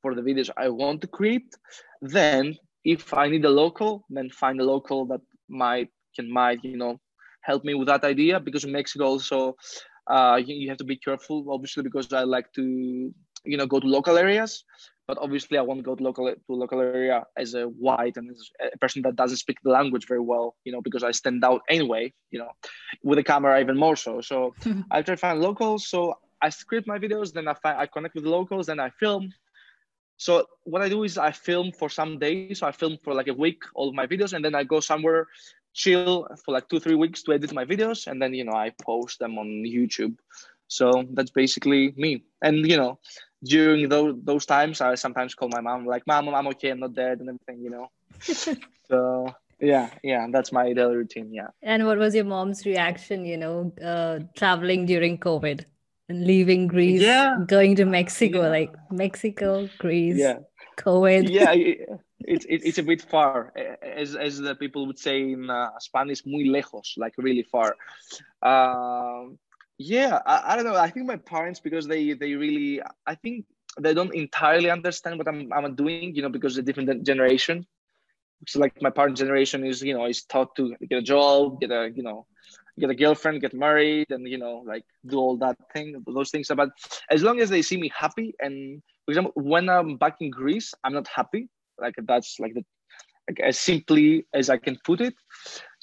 [0.02, 1.56] for the videos i want to create
[2.02, 6.78] then if i need a local then find a local that might can might you
[6.78, 7.00] know
[7.42, 9.56] help me with that idea because in mexico also
[10.08, 12.64] uh, you, you have to be careful obviously because i like to
[13.44, 14.64] you know go to local areas
[15.08, 18.50] but obviously I won't go to local to local area as a white and as
[18.74, 21.62] a person that doesn't speak the language very well, you know, because I stand out
[21.70, 22.50] anyway, you know,
[23.04, 24.22] with a camera even more so.
[24.22, 24.56] So
[24.92, 25.88] I try to find locals.
[25.88, 29.32] So I script my videos, then I find I connect with locals, then I film.
[30.18, 32.60] So what I do is I film for some days.
[32.60, 34.80] So I film for like a week all of my videos, and then I go
[34.80, 35.28] somewhere
[35.74, 38.72] chill for like two three weeks to edit my videos, and then you know I
[38.82, 40.16] post them on YouTube.
[40.68, 42.24] So that's basically me.
[42.42, 43.00] And you know,
[43.44, 46.70] during those those times, I sometimes call my mom like, "Mom, I'm okay.
[46.70, 47.64] I'm not dead," and everything.
[47.64, 47.92] You know.
[48.90, 51.34] so yeah, yeah, that's my daily routine.
[51.34, 51.48] Yeah.
[51.62, 53.26] And what was your mom's reaction?
[53.26, 55.66] You know, uh, traveling during COVID
[56.10, 57.38] and leaving Greece, yeah.
[57.48, 58.50] going to Mexico, yeah.
[58.50, 60.40] like Mexico, Greece, yeah,
[60.78, 61.30] COVID.
[61.30, 61.54] Yeah.
[62.28, 66.26] it's it, it's a bit far, as as the people would say in uh, Spanish,
[66.26, 67.76] muy lejos, like really far.
[68.42, 69.38] Um,
[69.78, 70.76] yeah I, I, don't know.
[70.76, 73.46] I think my parents because they they really i think
[73.80, 77.66] they don't entirely understand what i'm, I'm doing you know because the different generation.
[78.48, 81.72] So like my parent generation is you know is taught to get a job get
[81.72, 82.26] a you know
[82.80, 86.52] get a girlfriend get married and you know like do all that thing those things.
[86.56, 86.70] But
[87.10, 90.74] as long as they see me happy and for example when i'm back in greece
[90.84, 91.50] i'm not happy.
[91.80, 92.64] Like that's like the
[93.28, 95.14] like as simply as I can put it.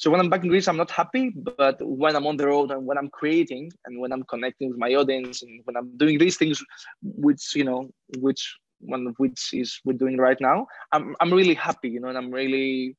[0.02, 2.72] So when I'm back in Greece, I'm not happy, but when I'm on the road
[2.72, 6.18] and when I'm creating and when I'm connecting with my audience and when I'm doing
[6.18, 6.60] these things,
[7.02, 7.88] which you know,
[8.18, 12.08] which one of which is we're doing right now, I'm I'm really happy, you know,
[12.08, 12.96] and I'm really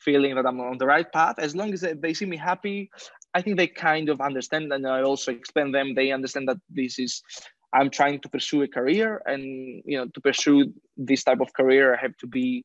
[0.00, 1.34] feeling that I'm on the right path.
[1.38, 2.88] As long as they see me happy,
[3.34, 5.94] I think they kind of understand, and I also explain them.
[5.94, 7.22] They understand that this is
[7.74, 9.42] I'm trying to pursue a career, and
[9.84, 12.64] you know, to pursue this type of career, I have to be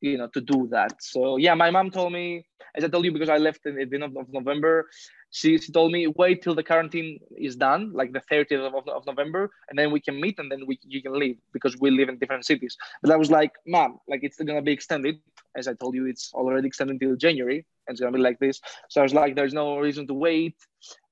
[0.00, 1.02] you know to do that.
[1.02, 2.44] So yeah my mom told me
[2.76, 4.86] as i told you because i left in the beginning of november
[5.30, 9.06] she, she told me wait till the quarantine is done like the 30th of, of
[9.06, 12.08] november and then we can meet and then we you can leave because we live
[12.08, 12.76] in different cities.
[13.02, 15.16] But i was like mom like it's gonna be extended.
[15.56, 18.60] As i told you it's already extended until january and it's gonna be like this.
[18.88, 20.56] So i was like there's no reason to wait.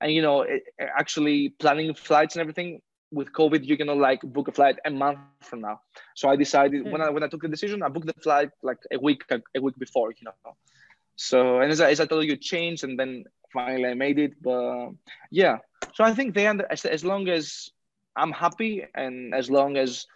[0.01, 2.81] And you know it, actually planning flights and everything
[3.11, 5.81] with covid you're gonna like book a flight a month from now
[6.15, 6.91] so i decided mm.
[6.93, 9.41] when i when i took the decision i booked the flight like a week a,
[9.57, 10.55] a week before you know
[11.19, 14.19] so and as I, as I told you, it changed, and then finally I made
[14.21, 14.41] it.
[14.41, 14.91] But
[15.31, 15.59] yeah,
[15.93, 17.71] so I think they under as, as long as
[18.15, 20.07] I'm happy and as long as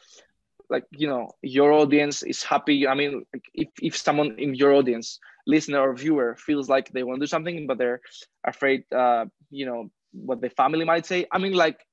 [0.70, 2.86] like you know your audience is happy.
[2.86, 7.02] I mean, like, if if someone in your audience, listener or viewer, feels like they
[7.02, 8.00] want to do something but they're
[8.44, 11.26] afraid, uh, you know, what the family might say.
[11.32, 11.84] I mean, like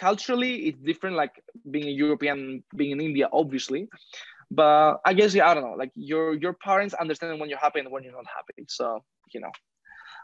[0.00, 1.16] culturally, it's different.
[1.22, 1.34] Like
[1.70, 3.88] being a European, being in India, obviously.
[4.50, 7.78] But i guess yeah i don't know like your your parents understand when you're happy
[7.78, 8.64] and when you're not happy.
[8.68, 9.52] So you know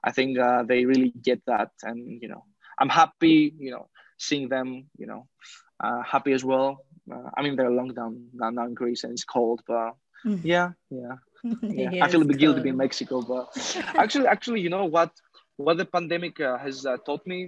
[0.02, 1.70] i think uh, they really get that.
[1.88, 2.42] And you know
[2.80, 3.84] i'm happy you know
[4.18, 4.68] seeing them
[4.98, 5.22] you know
[5.84, 6.70] uh, happy as well.
[7.14, 9.92] Uh, i mean they're long down now in greece and it's cold but
[10.24, 10.40] mm.
[10.42, 11.16] yeah yeah.
[11.62, 12.04] Yeah.
[12.04, 13.46] I feel a bit guilty being in mexico but
[14.02, 15.12] actually actually you know what
[15.64, 17.38] what the pandemic uh, has uh, taught me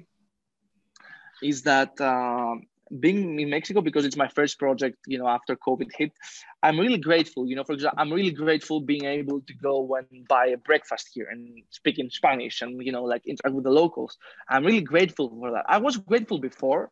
[1.42, 2.66] is that um,
[3.00, 6.12] being in Mexico because it's my first project, you know, after COVID hit,
[6.62, 7.46] I'm really grateful.
[7.46, 11.10] You know, for example, I'm really grateful being able to go and buy a breakfast
[11.12, 14.16] here and speak in Spanish and you know, like interact with the locals.
[14.48, 15.64] I'm really grateful for that.
[15.68, 16.90] I was grateful before,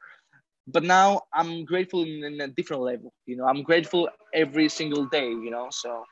[0.67, 3.13] but now I'm grateful in, in a different level.
[3.27, 5.29] You know, I'm grateful every single day.
[5.29, 6.05] You know, so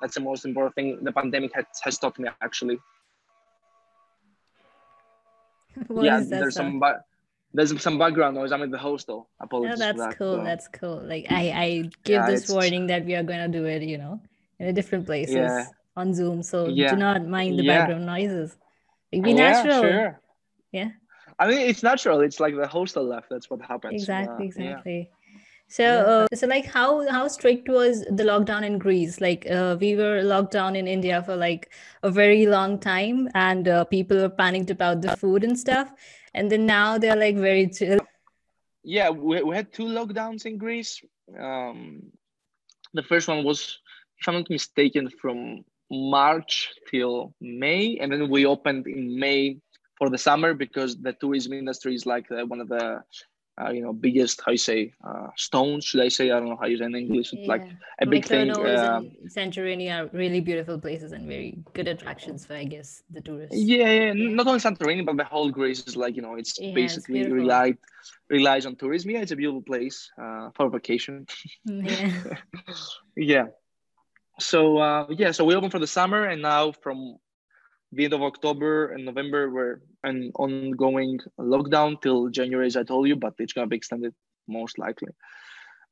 [0.00, 2.78] that's the most important thing the pandemic has, has taught me actually.
[5.86, 6.80] What yeah, there's some
[7.52, 8.52] there's some background noise.
[8.52, 9.28] I'm in the hostel.
[9.40, 9.78] Apologies.
[9.78, 10.36] No, that's that, cool.
[10.36, 10.44] So.
[10.44, 11.02] That's cool.
[11.04, 14.20] Like I, I give yeah, this warning that we are gonna do it, you know,
[14.58, 15.66] in a different places yeah.
[15.96, 16.42] on Zoom.
[16.42, 16.90] So yeah.
[16.90, 18.56] do not mind the background noises.
[19.12, 19.82] Like, be natural.
[19.82, 20.20] Sure.
[20.72, 20.90] Yeah.
[21.38, 22.20] I mean, it's natural.
[22.20, 23.28] It's like the hostel left.
[23.30, 23.94] That's what happens.
[23.94, 24.44] Exactly.
[24.44, 25.10] Uh, exactly.
[25.68, 29.20] So, uh, so like, how how strict was the lockdown in Greece?
[29.20, 31.72] Like, uh, we were locked down in India for like
[32.02, 35.92] a very long time, and uh, people were panicked about the food and stuff
[36.34, 37.98] and then now they're like very chill
[38.82, 41.02] yeah we, we had two lockdowns in greece.
[41.38, 42.12] Um,
[42.94, 43.78] the first one was
[44.18, 47.98] if i'm not mistaken from march till may.
[47.98, 49.58] And then we opened in may
[49.98, 53.02] for the summer because the tourism industry is like uh, one of the
[53.60, 55.84] uh, you know, biggest how you say uh, stones.
[55.84, 56.30] Should I say?
[56.30, 57.32] I don't know how you say in English.
[57.32, 57.48] It's yeah.
[57.48, 57.66] like
[58.00, 58.50] a big thing.
[58.50, 63.56] Uh, Santorini are really beautiful places and very good attractions for, I guess, the tourists.
[63.56, 64.12] Yeah, yeah.
[64.12, 67.30] Not only Santorini, but the whole Greece is like you know, it's yeah, basically it's
[67.30, 67.78] relied
[68.28, 69.10] relies on tourism.
[69.10, 71.26] Yeah, it's a beautiful place uh, for vacation.
[71.64, 72.34] Yeah.
[73.16, 73.46] yeah.
[74.38, 77.18] So uh, yeah, so we open for the summer, and now from
[77.92, 83.08] the end of October and November were an ongoing lockdown till January, as I told
[83.08, 84.14] you, but it's gonna be extended
[84.46, 85.12] most likely.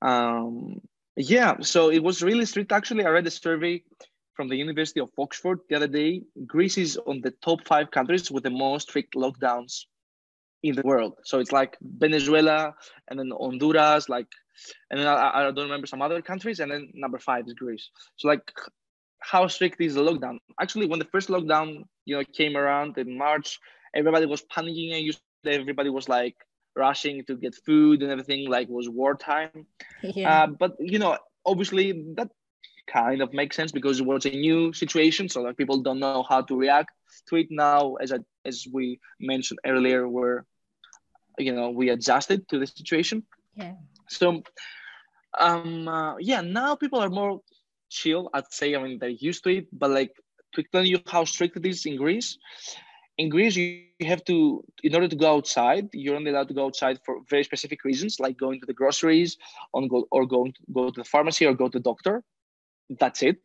[0.02, 0.80] Um,
[1.16, 2.72] yeah, so it was really strict.
[2.72, 3.82] Actually, I read a survey
[4.34, 6.22] from the University of Oxford the other day.
[6.46, 9.86] Greece is on the top five countries with the most strict lockdowns
[10.62, 11.14] in the world.
[11.24, 12.74] So it's like Venezuela
[13.08, 14.28] and then Honduras, like,
[14.90, 17.90] and then I, I don't remember some other countries, and then number five is Greece.
[18.16, 18.52] So like
[19.20, 20.38] how strict is the lockdown?
[20.60, 23.58] Actually, when the first lockdown, you know, came around in March,
[23.94, 26.36] everybody was panicking and everybody was like
[26.76, 29.66] rushing to get food and everything, like was wartime.
[30.02, 30.44] Yeah.
[30.44, 32.30] Uh, but you know, obviously that
[32.86, 36.24] kind of makes sense because it was a new situation, so like people don't know
[36.28, 36.90] how to react
[37.28, 37.96] to it now.
[37.96, 40.44] As I, as we mentioned earlier, where
[41.38, 43.24] you know we adjusted to the situation.
[43.56, 43.74] Yeah.
[44.08, 44.42] So,
[45.38, 47.40] um, uh, yeah, now people are more
[47.88, 48.30] chill.
[48.34, 48.74] I'd say.
[48.74, 50.12] I mean, they're used to it, but like
[50.54, 52.38] to tell you how strict it is in Greece.
[53.18, 56.66] In Greece, you have to, in order to go outside, you're only allowed to go
[56.66, 59.36] outside for very specific reasons, like going to the groceries,
[59.74, 62.22] on go or going to go to the pharmacy or go to the doctor.
[63.00, 63.38] That's it,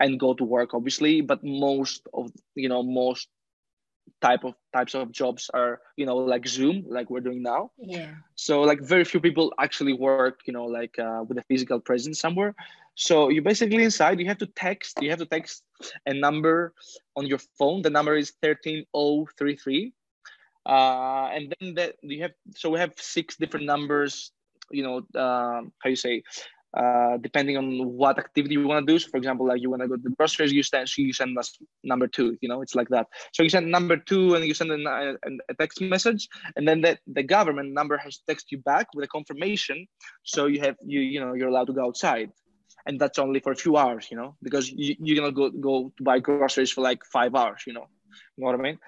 [0.00, 1.22] and go to work, obviously.
[1.22, 3.28] But most of you know most
[4.20, 7.70] type of types of jobs are you know like zoom like we're doing now.
[7.78, 8.10] Yeah.
[8.34, 12.20] So like very few people actually work you know like uh, with a physical presence
[12.20, 12.54] somewhere.
[12.94, 15.62] So you basically inside you have to text you have to text
[16.06, 16.74] a number
[17.16, 17.82] on your phone.
[17.82, 19.92] The number is 13033
[20.66, 24.32] uh, and then that you have so we have six different numbers
[24.70, 26.22] you know uh, how you say
[26.76, 28.98] uh, depending on what activity you want to do.
[28.98, 31.38] So, for example, like you want to go to the groceries, you send you send
[31.38, 32.36] us number two.
[32.40, 33.06] You know, it's like that.
[33.32, 35.16] So you send number two, and you send a,
[35.48, 39.08] a text message, and then the, the government number has text you back with a
[39.08, 39.86] confirmation.
[40.24, 42.30] So you have you you know you're allowed to go outside,
[42.86, 44.08] and that's only for a few hours.
[44.10, 47.62] You know, because you, you're gonna go go to buy groceries for like five hours.
[47.66, 47.86] You know,
[48.36, 48.78] you know what I mean?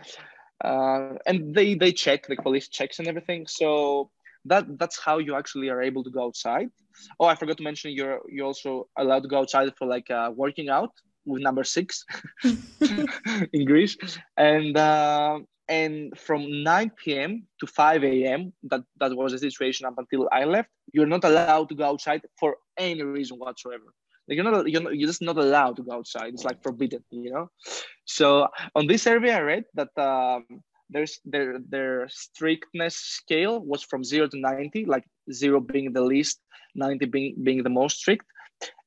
[0.65, 3.47] uh, and they they check the police checks and everything.
[3.47, 4.11] So
[4.47, 6.69] that that's how you actually are able to go outside.
[7.21, 10.31] Oh, I forgot to mention you're you're also allowed to go outside for like uh,
[10.35, 10.93] working out
[11.25, 12.05] with number six
[13.53, 13.97] in Greece,
[14.37, 15.39] and uh,
[15.69, 17.47] and from 9 p.m.
[17.61, 18.53] to 5 a.m.
[18.65, 20.71] that that was the situation up until I left.
[20.93, 23.93] You're not allowed to go outside for any reason whatsoever.
[24.29, 26.35] Like you're not you're, not, you're just not allowed to go outside.
[26.35, 27.51] It's like forbidden, you know.
[28.05, 34.05] So on this survey, I read that um, there's their their strictness scale was from
[34.05, 36.41] zero to 90, like zero being the least,
[36.75, 38.27] 90 being being the most strict.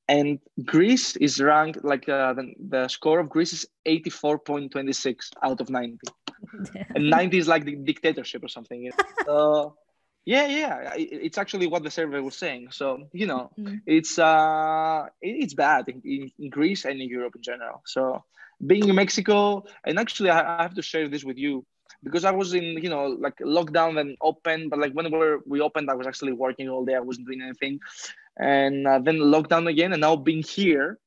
[0.07, 5.69] And Greece is ranked like uh, the, the score of Greece is 84.26 out of
[5.69, 5.99] 90.
[6.95, 8.81] and 90 is like the dictatorship or something.
[8.81, 9.05] You know?
[9.25, 9.75] so
[10.25, 13.77] yeah yeah it's actually what the survey was saying so you know mm-hmm.
[13.85, 18.23] it's uh it's bad in, in, greece and in europe in general so
[18.65, 21.65] being in mexico and actually i have to share this with you
[22.03, 25.11] because i was in you know like lockdown and open but like when
[25.45, 27.79] we opened i was actually working all day i wasn't doing anything
[28.39, 30.97] and uh, then lockdown again and now being here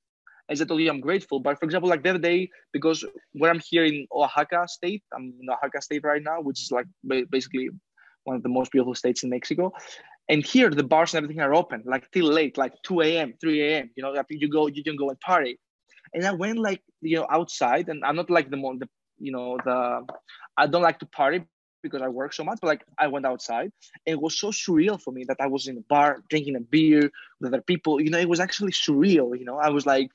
[0.49, 1.41] as I told you, I'm grateful.
[1.41, 5.33] But for example, like the other day, because where I'm here in Oaxaca state, I'm
[5.41, 6.87] in Oaxaca state right now, which is like
[7.31, 7.71] basically
[8.25, 9.73] one of the most beautiful states in Mexico.
[10.29, 13.63] And here the bars and everything are open, like till late, like 2 a.m., 3
[13.63, 13.91] a.m.
[13.97, 15.59] You know, you go, you can go and party.
[16.15, 18.89] And I went like, you know, outside and I'm not like the the
[19.23, 20.05] you know, the
[20.57, 21.45] I don't like to party
[21.83, 23.71] because I work so much, but like I went outside.
[24.07, 27.11] It was so surreal for me that I was in a bar drinking a beer
[27.41, 28.01] with other people.
[28.01, 29.39] You know, it was actually surreal.
[29.39, 30.11] You know, I was like,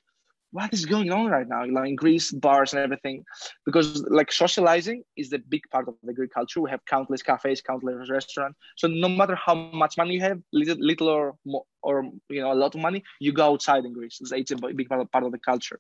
[0.51, 1.65] what is going on right now?
[1.65, 3.25] Like in greece bars and everything.
[3.65, 6.61] Because like socializing is the big part of the greek culture.
[6.61, 8.57] We have countless cafes countless restaurants.
[8.75, 12.51] So no matter how much money you have little, little or more, or you know
[12.51, 14.19] a lot of money you go outside in greece.
[14.21, 15.79] It's, a big part of, part of the culture.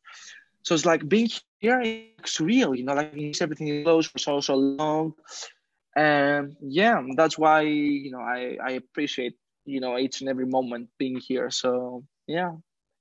[0.63, 1.29] So it's like being
[1.59, 5.13] here it's real you know like everything is closed for so so long
[5.95, 9.35] and yeah that's why you know i i appreciate
[9.65, 12.51] you know each and every moment being here so yeah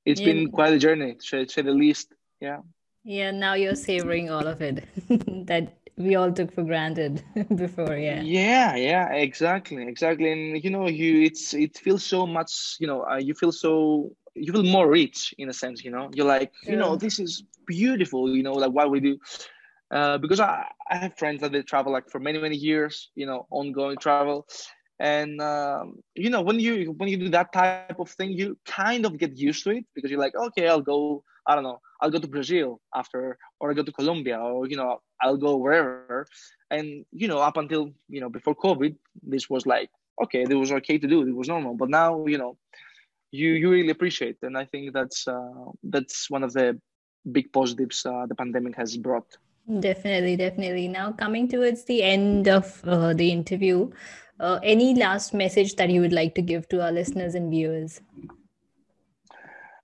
[0.06, 0.26] it's yeah.
[0.26, 2.14] been quite a journey, to say the least.
[2.40, 2.60] Yeah.
[3.04, 3.32] Yeah.
[3.32, 4.84] Now you're savoring all of it
[5.46, 7.22] that we all took for granted
[7.56, 7.96] before.
[7.96, 8.22] Yeah.
[8.22, 8.76] Yeah.
[8.76, 9.12] Yeah.
[9.12, 9.82] Exactly.
[9.86, 10.30] Exactly.
[10.30, 12.76] And you know, you it's it feels so much.
[12.78, 15.84] You know, uh, you feel so you feel more rich in a sense.
[15.84, 16.72] You know, you're like, yeah.
[16.72, 18.34] you know, this is beautiful.
[18.34, 19.18] You know, like what we do.
[19.90, 23.24] Uh, because I, I have friends that they travel like for many many years you
[23.24, 24.44] know ongoing travel
[24.98, 29.06] and um, you know when you when you do that type of thing you kind
[29.06, 32.10] of get used to it because you're like okay i'll go i don't know i'll
[32.10, 36.26] go to brazil after or i go to colombia or you know i'll go wherever
[36.70, 40.72] and you know up until you know before covid this was like okay it was
[40.72, 42.56] okay to do it was normal but now you know
[43.36, 45.64] you you really appreciate and i think that's uh,
[45.94, 46.66] that's one of the
[47.36, 49.28] big positives uh, the pandemic has brought
[49.80, 53.90] definitely definitely now coming towards the end of uh, the interview
[54.38, 58.00] uh, any last message that you would like to give to our listeners and viewers?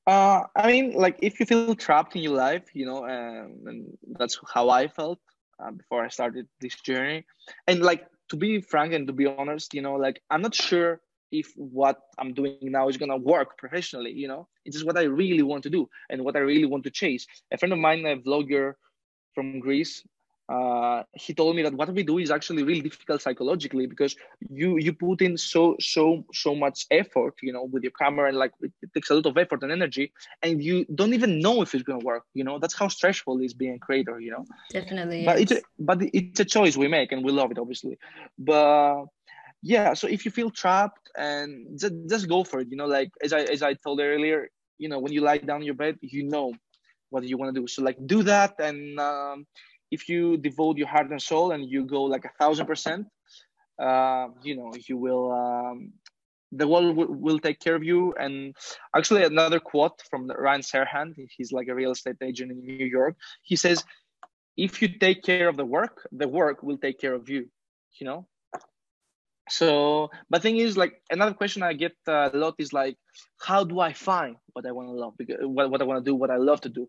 [0.07, 3.97] Uh, I mean, like if you feel trapped in your life, you know, um, and
[4.19, 5.21] that's how I felt
[5.63, 7.25] uh, before I started this journey.
[7.67, 11.01] And like to be frank and to be honest, you know, like I'm not sure
[11.33, 14.13] if what I'm doing now is gonna work professionally.
[14.13, 16.85] You know, it's just what I really want to do and what I really want
[16.85, 17.27] to chase.
[17.51, 18.75] A friend of mine, a vlogger
[19.35, 20.05] from Greece,
[20.49, 24.17] uh, he told me that what we do is actually really difficult psychologically because
[24.51, 28.37] you you put in so so so much effort you know with your camera and
[28.37, 30.13] like it, takes a lot of effort and energy
[30.43, 33.41] and you don't even know if it's going to work you know that's how stressful
[33.41, 35.43] it is being a creator you know definitely but yes.
[35.43, 37.97] it's a, but it's a choice we make and we love it obviously
[38.39, 39.05] but
[39.63, 43.11] yeah so if you feel trapped and just, just go for it you know like
[43.23, 44.49] as i as i told earlier
[44.79, 46.53] you know when you lie down in your bed you know
[47.11, 49.47] what you want to do so like do that and um,
[49.93, 53.07] if you devote your heart and soul and you go like a thousand percent,
[53.79, 55.93] uh, you know, you will, um,
[56.51, 58.15] the world will, will, take care of you.
[58.19, 58.57] And
[58.97, 63.17] actually, another quote from Ryan Serhant, he's like a real estate agent in New York.
[63.43, 63.85] He says,
[64.57, 67.49] if you take care of the work, the work will take care of you,
[68.01, 68.27] you know?
[69.49, 72.97] So, but thing is, like another question I get uh, a lot is like,
[73.41, 75.15] how do I find what I want to love?
[75.43, 76.89] What, what I want to do, what I love to do.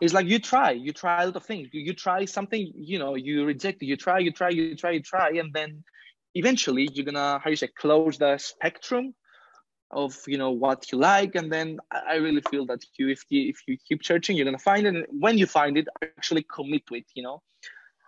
[0.00, 1.68] It's like you try you try a lot of things.
[1.72, 5.02] You, you try something you know you reject you try you try you try you
[5.02, 5.84] try and then
[6.34, 9.14] eventually you're gonna how you say close the spectrum
[9.90, 13.50] of you know what you like and then i really feel that you if you
[13.50, 14.94] if you keep searching you're gonna find it.
[14.94, 17.42] And when you find it actually commit to it you know?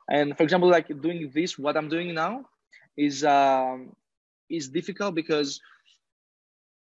[0.08, 2.44] And for example like doing this what i'm doing now
[2.96, 3.92] is um
[4.50, 5.60] is difficult because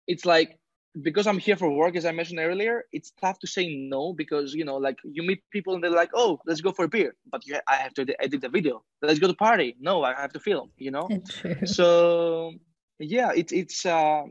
[0.07, 0.57] it's like
[1.01, 4.53] because I'm here for work, as I mentioned earlier, it's tough to say no because
[4.53, 7.16] you know, like you meet people and they're like, "Oh, let's go for a beer,"
[7.32, 8.84] but you, I have to edit the video.
[9.01, 9.76] Let's go to party.
[9.80, 10.72] No, I have to film.
[10.78, 11.14] You know.
[11.66, 12.53] So
[12.99, 14.24] yeah, it's it's uh,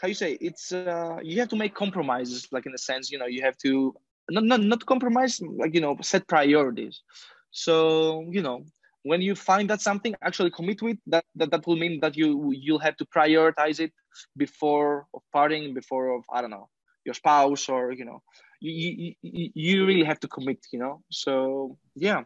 [0.00, 2.48] how you say it's uh, you have to make compromises.
[2.52, 3.94] Like in a sense, you know, you have to
[4.30, 5.40] not not not compromise.
[5.40, 7.02] Like you know, set priorities.
[7.50, 8.64] So you know,
[9.02, 12.16] when you find that something actually commit to it that, that that will mean that
[12.16, 13.92] you you'll have to prioritize it
[14.36, 16.68] before of parting before of i don't know
[17.04, 18.22] your spouse or you know
[18.60, 21.02] you, you, you really have to commit you know?
[21.10, 22.24] So yeah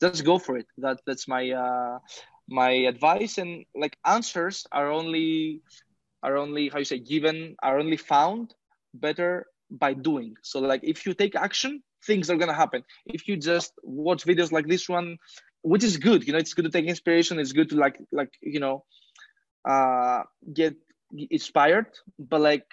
[0.00, 0.66] just go for it.
[0.78, 1.98] That that's my uh
[2.48, 3.38] my advice.
[3.38, 5.62] And like answers are only
[6.22, 8.54] are only how you say given are only found
[8.94, 10.36] better by doing.
[10.42, 12.82] So like if you take action things are gonna happen.
[13.06, 15.18] If you just watch videos like this one
[15.62, 18.32] which is good you know it's good to take inspiration it's good to like like
[18.40, 18.84] you know
[19.68, 20.74] uh get
[21.30, 21.86] inspired
[22.18, 22.66] but like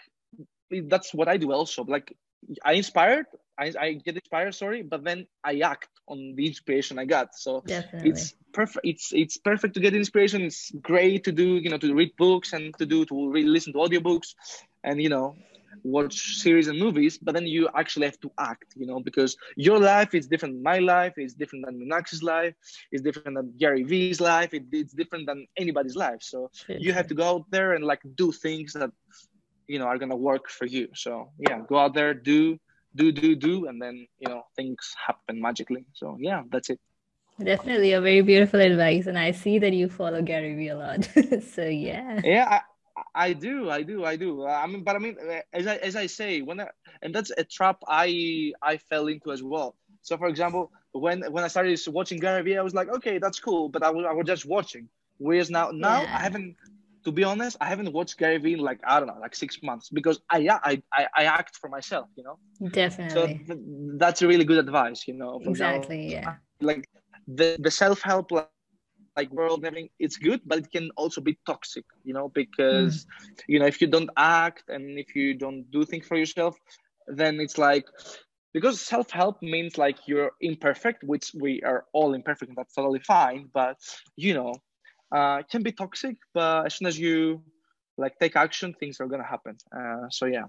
[0.88, 2.16] that's what i do also like
[2.64, 3.26] i inspired
[3.58, 7.64] I, I get inspired sorry but then i act on the inspiration i got so
[7.66, 8.10] Definitely.
[8.12, 11.94] it's perfect it's it's perfect to get inspiration it's great to do you know to
[11.94, 14.34] read books and to do to re- listen to audiobooks
[14.84, 15.36] and you know
[15.84, 19.80] watch series and movies, but then you actually have to act, you know, because your
[19.80, 22.54] life is different than my life, it's different than Minakshi's life,
[22.92, 26.22] it's different than Gary Vee's life, it, it's different than anybody's life.
[26.22, 28.92] So you have to go out there and like do things that,
[29.68, 30.90] you know, are gonna work for you.
[30.94, 32.60] So yeah, go out there, do,
[32.96, 35.86] do, do, do, and then you know things happen magically.
[35.94, 36.80] So yeah, that's it.
[37.44, 41.04] Definitely a very beautiful advice, and I see that you follow Gary Vee a lot.
[41.56, 42.22] so yeah.
[42.24, 42.62] Yeah, I
[43.18, 44.32] do, I do, I do.
[44.32, 46.68] Uh, I mean, but I mean, uh, as I as I say, when I,
[47.01, 49.76] and that's a trap I I fell into as well.
[50.01, 53.39] So, for example, when when I started watching Gary Vee, I was like, okay, that's
[53.39, 54.89] cool, but I was I was just watching.
[55.18, 56.14] Whereas now now Yeah.
[56.14, 56.55] I haven't.
[57.05, 59.61] To be honest, I haven't watched Gary Vee in like I don't know, like six
[59.64, 62.39] months because I I I, I act for myself, you know.
[63.07, 63.45] So Definitely.
[63.47, 63.59] th-
[63.97, 65.41] that's a really good advice, you know.
[65.41, 66.11] Exactly.
[66.11, 66.36] Yeah.
[66.61, 66.88] like
[67.28, 68.49] the the self help like,
[69.16, 73.05] like world everything it's good but it can also be toxic you know because
[73.47, 76.57] you know if you don't act and if you don't do things for yourself
[77.07, 77.86] then it's like
[78.53, 82.99] because self help means like you're imperfect which we are all imperfect and that's totally
[82.99, 83.78] fine but
[84.16, 84.53] you know
[85.16, 87.43] uh it can be toxic but as soon as you
[87.97, 89.57] like take action things are gonna happen.
[89.76, 90.45] Uh so yeah.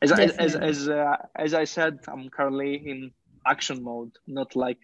[0.00, 3.10] As I, as as uh, as I said, I'm currently in
[3.48, 4.78] action mode, not like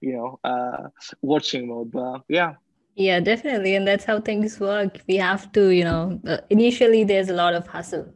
[0.00, 0.88] you know uh,
[1.22, 1.90] watching mode.
[1.92, 2.54] But yeah,
[2.96, 3.74] Yeah, definitely.
[3.74, 4.98] And that's how things work.
[5.08, 8.12] We have to, you know, uh, initially there's a lot of hustle.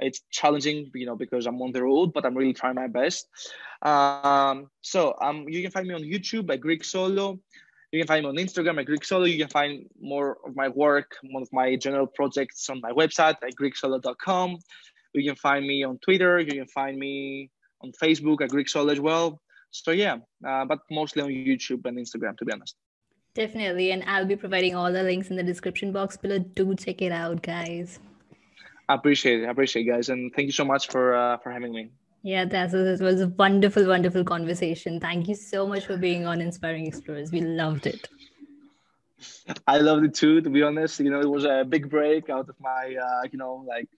[0.00, 3.28] It's challenging, you know, because I'm on the road, but I'm really trying my best.
[3.82, 7.38] Um, so um, you can find me on YouTube, a Greek solo.
[7.92, 9.24] You can find me on Instagram at Greek Solo.
[9.24, 13.36] You can find more of my work, one of my general projects on my website
[13.42, 14.58] at greeksolo.com.
[15.14, 16.38] You can find me on Twitter.
[16.38, 19.40] You can find me on Facebook at Greek Solo as well.
[19.70, 20.16] So yeah,
[20.46, 22.76] uh, but mostly on YouTube and Instagram, to be honest.
[23.34, 23.92] Definitely.
[23.92, 26.38] And I'll be providing all the links in the description box below.
[26.38, 28.00] Do check it out, guys.
[28.88, 29.46] I appreciate it.
[29.46, 31.90] I appreciate it, guys, and thank you so much for uh, for having me.
[32.22, 35.00] Yeah, that was, was a wonderful, wonderful conversation.
[35.00, 37.30] Thank you so much for being on Inspiring Explorers.
[37.30, 38.08] We loved it.
[39.66, 41.00] I loved it too, to be honest.
[41.00, 43.88] You know, it was a big break out of my, uh, you know, like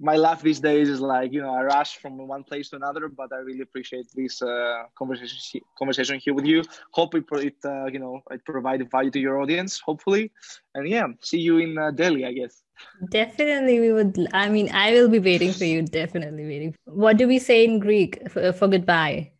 [0.00, 3.08] my life these days is like, you know, I rush from one place to another,
[3.08, 6.62] but I really appreciate this uh, conversation conversation here with you.
[6.90, 10.32] Hope it, it uh, you know, it provided value to your audience, hopefully.
[10.74, 12.62] And yeah, see you in uh, Delhi, I guess.
[13.10, 14.28] Definitely, we would.
[14.32, 15.82] I mean, I will be waiting for you.
[15.82, 16.74] Definitely waiting.
[16.84, 19.30] What do we say in Greek for, for goodbye?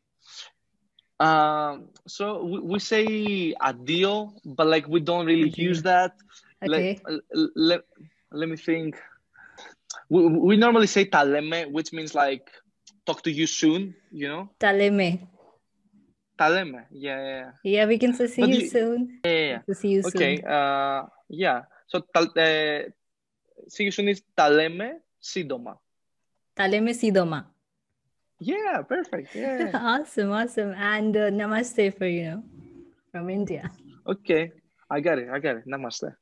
[1.18, 5.64] Um, so we, we say adio, but like we don't really Adio.
[5.70, 6.14] use that.
[6.64, 7.00] Okay.
[7.06, 7.80] Let, let,
[8.30, 8.96] let me think.
[10.12, 12.44] We, we normally say taleme, which means like
[13.06, 14.50] talk to you soon, you know?
[14.60, 15.26] Taleme.
[16.38, 16.84] Taleme.
[16.90, 19.20] Yeah, yeah, Yeah, we can say see you you- soon.
[19.24, 19.32] yeah.
[19.32, 20.08] yeah, To see you yeah.
[20.12, 20.36] Okay.
[20.36, 20.46] soon.
[20.46, 21.58] Uh, yeah.
[21.86, 22.92] So tal, uh,
[23.68, 25.76] see you soon is taleme sidoma.
[26.56, 27.46] Taleme sidoma.
[28.40, 29.34] Yeah, perfect.
[29.34, 29.70] Yeah.
[29.96, 30.72] awesome, awesome.
[30.76, 32.42] And uh, namaste for you know
[33.12, 33.70] from India.
[34.06, 34.52] okay.
[34.90, 35.28] I got it.
[35.32, 35.64] I got it.
[35.66, 36.12] Namaste.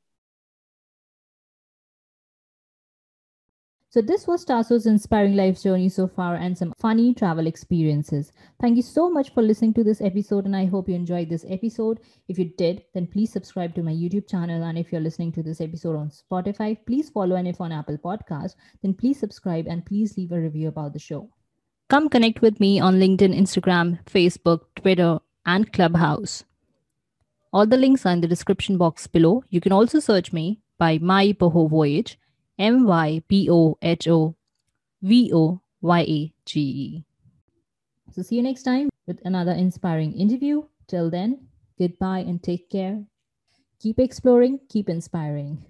[3.93, 8.31] So this was Tasso's inspiring life journey so far and some funny travel experiences.
[8.61, 11.43] Thank you so much for listening to this episode and I hope you enjoyed this
[11.49, 11.99] episode.
[12.29, 15.43] If you did, then please subscribe to my YouTube channel and if you're listening to
[15.43, 19.85] this episode on Spotify, please follow and if on Apple Podcast, then please subscribe and
[19.85, 21.29] please leave a review about the show.
[21.89, 26.45] Come connect with me on LinkedIn, Instagram, Facebook, Twitter, and Clubhouse.
[27.51, 29.43] All the links are in the description box below.
[29.49, 32.17] You can also search me by My Boho Voyage
[32.61, 34.35] M Y P O H O
[35.01, 37.05] V O Y A G E.
[38.13, 40.69] So, see you next time with another inspiring interview.
[40.85, 41.47] Till then,
[41.79, 43.01] goodbye and take care.
[43.79, 45.65] Keep exploring, keep inspiring.